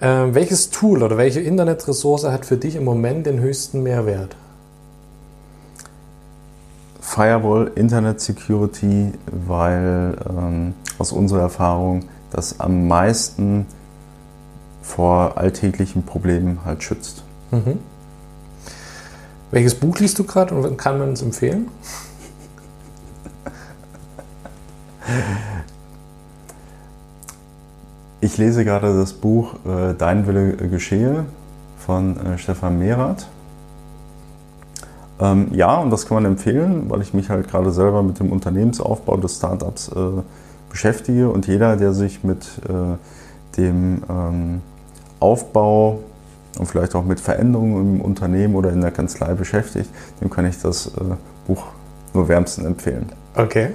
Ähm, 0.00 0.34
welches 0.34 0.70
Tool 0.70 1.02
oder 1.02 1.16
welche 1.16 1.40
Internetressource 1.40 2.24
hat 2.24 2.46
für 2.46 2.56
dich 2.56 2.76
im 2.76 2.84
Moment 2.84 3.26
den 3.26 3.40
höchsten 3.40 3.82
Mehrwert? 3.82 4.36
Firewall 7.00 7.72
Internet 7.74 8.20
Security, 8.20 9.12
weil 9.26 10.16
ähm, 10.28 10.74
aus 10.98 11.10
unserer 11.10 11.40
Erfahrung 11.40 12.04
das 12.30 12.60
am 12.60 12.86
meisten 12.86 13.66
vor 14.82 15.36
alltäglichen 15.36 16.04
Problemen 16.04 16.60
halt 16.64 16.82
schützt. 16.82 17.22
Mhm. 17.50 17.78
Welches 19.50 19.74
Buch 19.74 19.98
liest 19.98 20.18
du 20.18 20.24
gerade 20.24 20.54
und 20.54 20.76
kann 20.76 20.98
man 20.98 21.14
es 21.14 21.22
empfehlen? 21.22 21.68
Ich 28.20 28.36
lese 28.36 28.64
gerade 28.64 28.96
das 28.96 29.12
Buch 29.12 29.54
äh, 29.64 29.94
Dein 29.96 30.26
Wille 30.26 30.56
geschehe 30.56 31.24
von 31.78 32.16
äh, 32.18 32.38
Stefan 32.38 32.78
Mehrath. 32.78 33.28
Ähm, 35.20 35.48
ja, 35.52 35.76
und 35.76 35.90
das 35.90 36.06
kann 36.06 36.16
man 36.16 36.24
empfehlen, 36.24 36.90
weil 36.90 37.02
ich 37.02 37.14
mich 37.14 37.30
halt 37.30 37.48
gerade 37.48 37.70
selber 37.70 38.02
mit 38.02 38.20
dem 38.20 38.30
Unternehmensaufbau 38.30 39.16
des 39.16 39.36
Startups 39.36 39.88
äh, 39.88 40.22
beschäftige 40.70 41.30
und 41.30 41.46
jeder, 41.46 41.76
der 41.76 41.92
sich 41.92 42.24
mit 42.24 42.46
äh, 42.68 43.56
dem 43.56 44.02
ähm, 44.08 44.60
Aufbau 45.20 46.00
und 46.58 46.66
vielleicht 46.66 46.94
auch 46.94 47.04
mit 47.04 47.20
Veränderungen 47.20 47.96
im 47.96 48.00
Unternehmen 48.00 48.54
oder 48.54 48.72
in 48.72 48.80
der 48.80 48.90
Kanzlei 48.90 49.34
beschäftigt, 49.34 49.90
dem 50.20 50.30
kann 50.30 50.46
ich 50.46 50.60
das 50.60 50.86
äh, 50.88 50.90
Buch 51.46 51.64
nur 52.14 52.28
wärmsten 52.28 52.66
empfehlen. 52.66 53.06
Okay, 53.34 53.70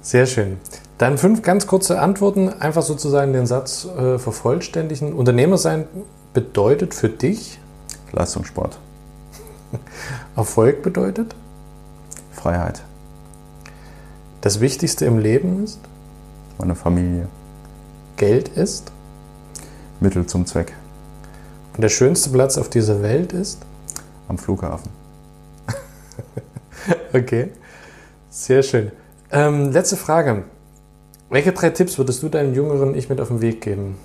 sehr 0.00 0.26
schön. 0.26 0.58
Dann 0.98 1.16
fünf 1.18 1.42
ganz 1.42 1.66
kurze 1.66 2.00
Antworten, 2.00 2.48
einfach 2.48 2.82
sozusagen 2.82 3.32
den 3.32 3.46
Satz 3.46 3.86
äh, 3.86 4.18
vervollständigen. 4.18 5.12
Unternehmer 5.14 5.56
sein 5.56 5.86
bedeutet 6.34 6.94
für 6.94 7.08
dich? 7.08 7.58
Leistungssport. 8.12 8.78
Erfolg 10.36 10.82
bedeutet? 10.82 11.34
Freiheit. 12.32 12.82
Das 14.40 14.60
Wichtigste 14.60 15.04
im 15.04 15.18
Leben 15.18 15.64
ist? 15.64 15.80
Meine 16.58 16.74
Familie. 16.74 17.28
Geld 18.16 18.48
ist? 18.48 18.92
Mittel 20.00 20.26
zum 20.26 20.46
Zweck. 20.46 20.74
Und 21.74 21.82
der 21.82 21.88
schönste 21.88 22.30
Platz 22.30 22.58
auf 22.58 22.68
dieser 22.68 23.02
Welt 23.02 23.32
ist? 23.32 23.58
Am 24.28 24.38
Flughafen. 24.38 24.90
okay, 27.14 27.52
sehr 28.30 28.62
schön. 28.62 28.92
Ähm, 29.32 29.70
letzte 29.70 29.96
Frage. 29.96 30.42
Welche 31.28 31.52
drei 31.52 31.70
Tipps 31.70 31.98
würdest 31.98 32.22
du 32.22 32.28
deinem 32.28 32.52
jüngeren 32.52 32.96
Ich 32.96 33.08
mit 33.08 33.20
auf 33.20 33.28
den 33.28 33.40
Weg 33.40 33.60
geben? 33.60 33.96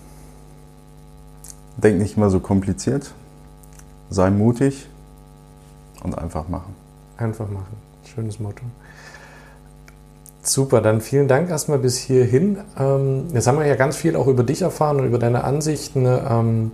Denk 1.78 1.98
nicht 1.98 2.16
immer 2.16 2.30
so 2.30 2.40
kompliziert. 2.40 3.12
Sei 4.12 4.30
mutig 4.30 4.88
und 6.04 6.16
einfach 6.16 6.48
machen. 6.48 6.76
Einfach 7.18 7.50
machen. 7.50 7.76
Schönes 8.04 8.40
Motto. 8.40 8.62
Super, 10.44 10.80
dann 10.82 11.02
vielen 11.02 11.28
Dank 11.28 11.50
erstmal 11.50 11.80
bis 11.80 11.98
hierhin. 11.98 12.60
Ähm, 12.78 13.26
jetzt 13.34 13.48
haben 13.48 13.58
wir 13.58 13.66
ja 13.66 13.76
ganz 13.76 13.96
viel 13.96 14.16
auch 14.16 14.28
über 14.28 14.44
dich 14.44 14.62
erfahren 14.62 14.98
und 14.98 15.08
über 15.08 15.18
deine 15.18 15.44
Ansichten. 15.44 16.06
Ähm, 16.06 16.72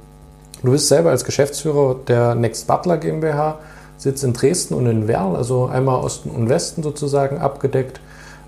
du 0.62 0.72
bist 0.72 0.90
selber 0.90 1.12
als 1.12 1.24
Geschäftsführer 1.24 1.96
der 2.06 2.36
Next 2.36 2.68
Butler 2.68 2.98
GmbH, 2.98 3.60
sitzt 3.98 4.26
in 4.26 4.34
Dresden 4.34 4.74
und 4.74 4.88
in 4.88 5.08
Werl, 5.08 5.38
also 5.38 5.68
einmal 5.68 6.04
Osten 6.04 6.30
und 6.30 6.50
Westen 6.50 6.84
sozusagen 6.84 7.38
abgedeckt 7.38 8.02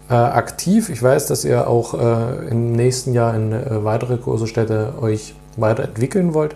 äh, 0.09 0.13
aktiv. 0.13 0.89
Ich 0.89 1.01
weiß, 1.01 1.27
dass 1.27 1.45
ihr 1.45 1.67
auch 1.67 1.93
äh, 1.93 2.47
im 2.49 2.73
nächsten 2.73 3.13
Jahr 3.13 3.35
in 3.35 3.51
äh, 3.51 3.83
weitere 3.83 4.17
große 4.17 4.47
Städte 4.47 4.93
euch 5.01 5.35
weiterentwickeln 5.57 6.33
wollt. 6.33 6.55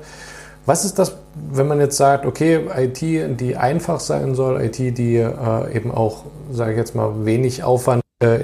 Was 0.65 0.83
ist 0.83 0.99
das, 0.99 1.15
wenn 1.51 1.67
man 1.67 1.79
jetzt 1.79 1.95
sagt, 1.95 2.25
okay, 2.25 2.59
IT, 2.75 3.01
die 3.39 3.55
einfach 3.55 4.01
sein 4.01 4.35
soll, 4.35 4.61
IT, 4.61 4.77
die 4.97 5.15
äh, 5.15 5.73
eben 5.73 5.91
auch, 5.91 6.25
sage 6.51 6.71
ich 6.71 6.77
jetzt 6.77 6.93
mal, 6.93 7.25
wenig 7.25 7.63
Aufwand 7.63 8.03
äh, 8.19 8.39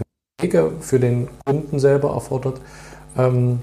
für 0.80 1.00
den 1.00 1.28
Kunden 1.46 1.80
selber 1.80 2.14
erfordert? 2.14 2.62
Ähm, 3.18 3.60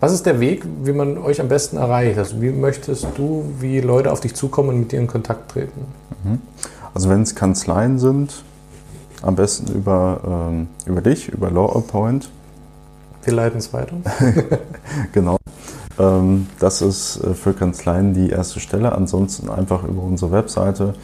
was 0.00 0.12
ist 0.12 0.26
der 0.26 0.38
Weg, 0.38 0.64
wie 0.84 0.92
man 0.92 1.18
euch 1.18 1.40
am 1.40 1.48
besten 1.48 1.76
erreicht? 1.76 2.18
Also 2.18 2.40
wie 2.40 2.50
möchtest 2.50 3.06
du, 3.16 3.44
wie 3.58 3.80
Leute 3.80 4.12
auf 4.12 4.20
dich 4.20 4.34
zukommen 4.34 4.68
und 4.68 4.80
mit 4.80 4.92
dir 4.92 5.00
in 5.00 5.06
Kontakt 5.06 5.50
treten? 5.50 5.86
Mhm. 6.24 6.38
Also 6.94 7.08
wenn 7.08 7.22
es 7.22 7.34
Kanzleien 7.34 7.98
sind, 7.98 8.44
am 9.22 9.36
besten 9.36 9.72
über, 9.74 10.50
ähm, 10.50 10.68
über 10.86 11.00
dich, 11.00 11.28
über 11.28 11.50
Law 11.50 11.76
Appoint. 11.76 12.28
Wir 13.24 13.32
leiten 13.34 13.58
es 13.58 13.72
weiter. 13.72 13.96
genau. 15.12 15.38
Ähm, 15.98 16.46
das 16.60 16.82
ist 16.82 17.24
äh, 17.24 17.34
für 17.34 17.52
Kanzleien 17.52 18.14
die 18.14 18.30
erste 18.30 18.60
Stelle. 18.60 18.92
Ansonsten 18.92 19.50
einfach 19.50 19.82
über 19.84 20.02
unsere 20.02 20.30
Webseite. 20.32 20.94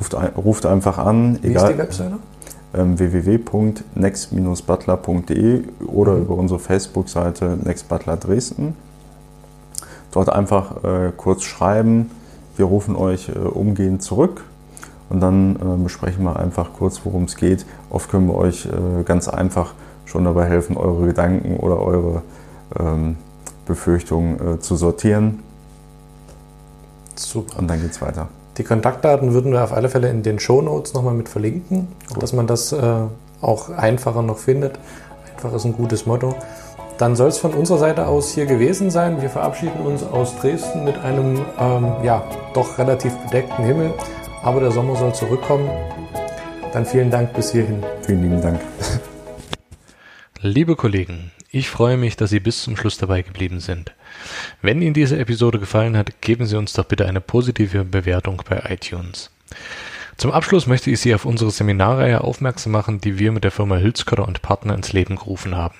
Ruft, 0.00 0.14
ein, 0.14 0.28
ruft 0.36 0.64
einfach 0.66 0.98
an. 0.98 1.38
Wie 1.42 1.48
egal, 1.48 1.64
ist 1.64 1.72
die 1.74 1.78
Webseite? 1.78 2.18
Ähm, 2.74 2.98
www.next-butler.de 2.98 5.62
oder 5.86 6.12
mhm. 6.14 6.22
über 6.22 6.34
unsere 6.34 6.60
Facebook-Seite 6.60 7.56
Next 7.62 7.88
Butler 7.88 8.16
Dresden. 8.16 8.74
Dort 10.12 10.30
einfach 10.30 10.84
äh, 10.84 11.12
kurz 11.16 11.44
schreiben. 11.44 12.10
Wir 12.56 12.66
rufen 12.66 12.96
euch 12.96 13.28
äh, 13.28 13.38
umgehend 13.38 14.02
zurück 14.02 14.42
und 15.10 15.20
dann 15.20 15.56
äh, 15.56 15.82
besprechen 15.82 16.24
wir 16.24 16.36
einfach 16.36 16.70
kurz, 16.78 17.00
worum 17.04 17.24
es 17.24 17.36
geht. 17.36 17.64
Oft 17.90 18.10
können 18.10 18.26
wir 18.26 18.34
euch 18.34 18.66
äh, 18.66 19.02
ganz 19.04 19.28
einfach 19.28 19.74
schon 20.04 20.24
dabei 20.24 20.46
helfen, 20.46 20.76
eure 20.76 21.06
Gedanken 21.06 21.56
oder 21.56 21.80
eure 21.80 22.22
ähm, 22.78 23.16
Befürchtungen 23.66 24.54
äh, 24.54 24.60
zu 24.60 24.76
sortieren. 24.76 25.42
Super. 27.14 27.58
Und 27.58 27.68
dann 27.68 27.80
geht 27.80 27.92
es 27.92 28.00
weiter. 28.00 28.28
Die 28.58 28.64
Kontaktdaten 28.64 29.32
würden 29.34 29.52
wir 29.52 29.62
auf 29.62 29.72
alle 29.72 29.88
Fälle 29.88 30.08
in 30.08 30.22
den 30.22 30.38
Show 30.38 30.62
Notes 30.62 30.92
nochmal 30.92 31.14
mit 31.14 31.28
verlinken, 31.28 31.88
Gut. 32.08 32.22
dass 32.22 32.32
man 32.32 32.46
das 32.46 32.72
äh, 32.72 32.82
auch 33.40 33.70
einfacher 33.70 34.22
noch 34.22 34.38
findet. 34.38 34.78
Einfach 35.32 35.52
ist 35.54 35.64
ein 35.64 35.74
gutes 35.74 36.06
Motto. 36.06 36.34
Dann 36.98 37.14
soll 37.14 37.28
es 37.28 37.38
von 37.38 37.54
unserer 37.54 37.78
Seite 37.78 38.06
aus 38.08 38.30
hier 38.30 38.46
gewesen 38.46 38.90
sein. 38.90 39.22
Wir 39.22 39.30
verabschieden 39.30 39.80
uns 39.86 40.02
aus 40.02 40.34
Dresden 40.40 40.84
mit 40.84 40.98
einem 40.98 41.40
ähm, 41.58 41.92
ja, 42.02 42.24
doch 42.54 42.78
relativ 42.78 43.14
bedeckten 43.18 43.64
Himmel 43.64 43.94
aber 44.48 44.60
der 44.60 44.70
Sommer 44.70 44.96
soll 44.96 45.14
zurückkommen. 45.14 45.68
Dann 46.72 46.86
vielen 46.86 47.10
Dank 47.10 47.34
bis 47.34 47.52
hierhin. 47.52 47.84
Vielen 48.00 48.22
lieben 48.22 48.40
Dank. 48.40 48.58
Liebe 50.40 50.74
Kollegen, 50.74 51.32
ich 51.50 51.68
freue 51.68 51.98
mich, 51.98 52.16
dass 52.16 52.30
Sie 52.30 52.40
bis 52.40 52.62
zum 52.62 52.74
Schluss 52.74 52.96
dabei 52.96 53.20
geblieben 53.20 53.60
sind. 53.60 53.92
Wenn 54.62 54.80
Ihnen 54.80 54.94
diese 54.94 55.18
Episode 55.18 55.58
gefallen 55.58 55.98
hat, 55.98 56.22
geben 56.22 56.46
Sie 56.46 56.56
uns 56.56 56.72
doch 56.72 56.86
bitte 56.86 57.04
eine 57.04 57.20
positive 57.20 57.84
Bewertung 57.84 58.42
bei 58.48 58.62
iTunes. 58.70 59.30
Zum 60.16 60.32
Abschluss 60.32 60.66
möchte 60.66 60.90
ich 60.90 61.00
Sie 61.00 61.14
auf 61.14 61.26
unsere 61.26 61.50
Seminarreihe 61.50 62.22
aufmerksam 62.22 62.72
machen, 62.72 63.02
die 63.02 63.18
wir 63.18 63.32
mit 63.32 63.44
der 63.44 63.50
Firma 63.50 63.76
Hülskörder 63.76 64.26
und 64.26 64.40
Partner 64.40 64.74
ins 64.74 64.94
Leben 64.94 65.16
gerufen 65.16 65.56
haben. 65.56 65.76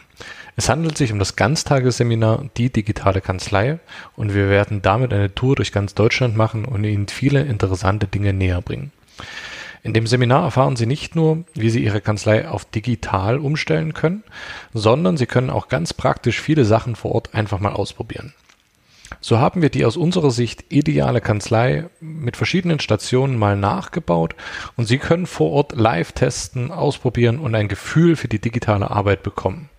Es 0.58 0.68
handelt 0.68 0.98
sich 0.98 1.12
um 1.12 1.20
das 1.20 1.36
Ganztagesseminar 1.36 2.46
Die 2.56 2.72
digitale 2.72 3.20
Kanzlei 3.20 3.78
und 4.16 4.34
wir 4.34 4.50
werden 4.50 4.82
damit 4.82 5.12
eine 5.12 5.32
Tour 5.32 5.54
durch 5.54 5.70
ganz 5.70 5.94
Deutschland 5.94 6.36
machen 6.36 6.64
und 6.64 6.82
Ihnen 6.82 7.06
viele 7.06 7.42
interessante 7.42 8.08
Dinge 8.08 8.32
näher 8.32 8.60
bringen. 8.60 8.90
In 9.84 9.94
dem 9.94 10.08
Seminar 10.08 10.42
erfahren 10.42 10.74
Sie 10.74 10.86
nicht 10.86 11.14
nur, 11.14 11.44
wie 11.54 11.70
Sie 11.70 11.84
Ihre 11.84 12.00
Kanzlei 12.00 12.48
auf 12.48 12.64
digital 12.64 13.38
umstellen 13.38 13.94
können, 13.94 14.24
sondern 14.74 15.16
Sie 15.16 15.26
können 15.26 15.50
auch 15.50 15.68
ganz 15.68 15.94
praktisch 15.94 16.40
viele 16.40 16.64
Sachen 16.64 16.96
vor 16.96 17.12
Ort 17.12 17.34
einfach 17.34 17.60
mal 17.60 17.72
ausprobieren. 17.72 18.34
So 19.20 19.38
haben 19.38 19.62
wir 19.62 19.70
die 19.70 19.84
aus 19.84 19.96
unserer 19.96 20.32
Sicht 20.32 20.72
ideale 20.72 21.20
Kanzlei 21.20 21.84
mit 22.00 22.36
verschiedenen 22.36 22.80
Stationen 22.80 23.38
mal 23.38 23.56
nachgebaut 23.56 24.34
und 24.74 24.86
Sie 24.86 24.98
können 24.98 25.26
vor 25.26 25.52
Ort 25.52 25.76
live 25.76 26.10
testen, 26.10 26.72
ausprobieren 26.72 27.38
und 27.38 27.54
ein 27.54 27.68
Gefühl 27.68 28.16
für 28.16 28.26
die 28.26 28.40
digitale 28.40 28.90
Arbeit 28.90 29.22
bekommen. 29.22 29.70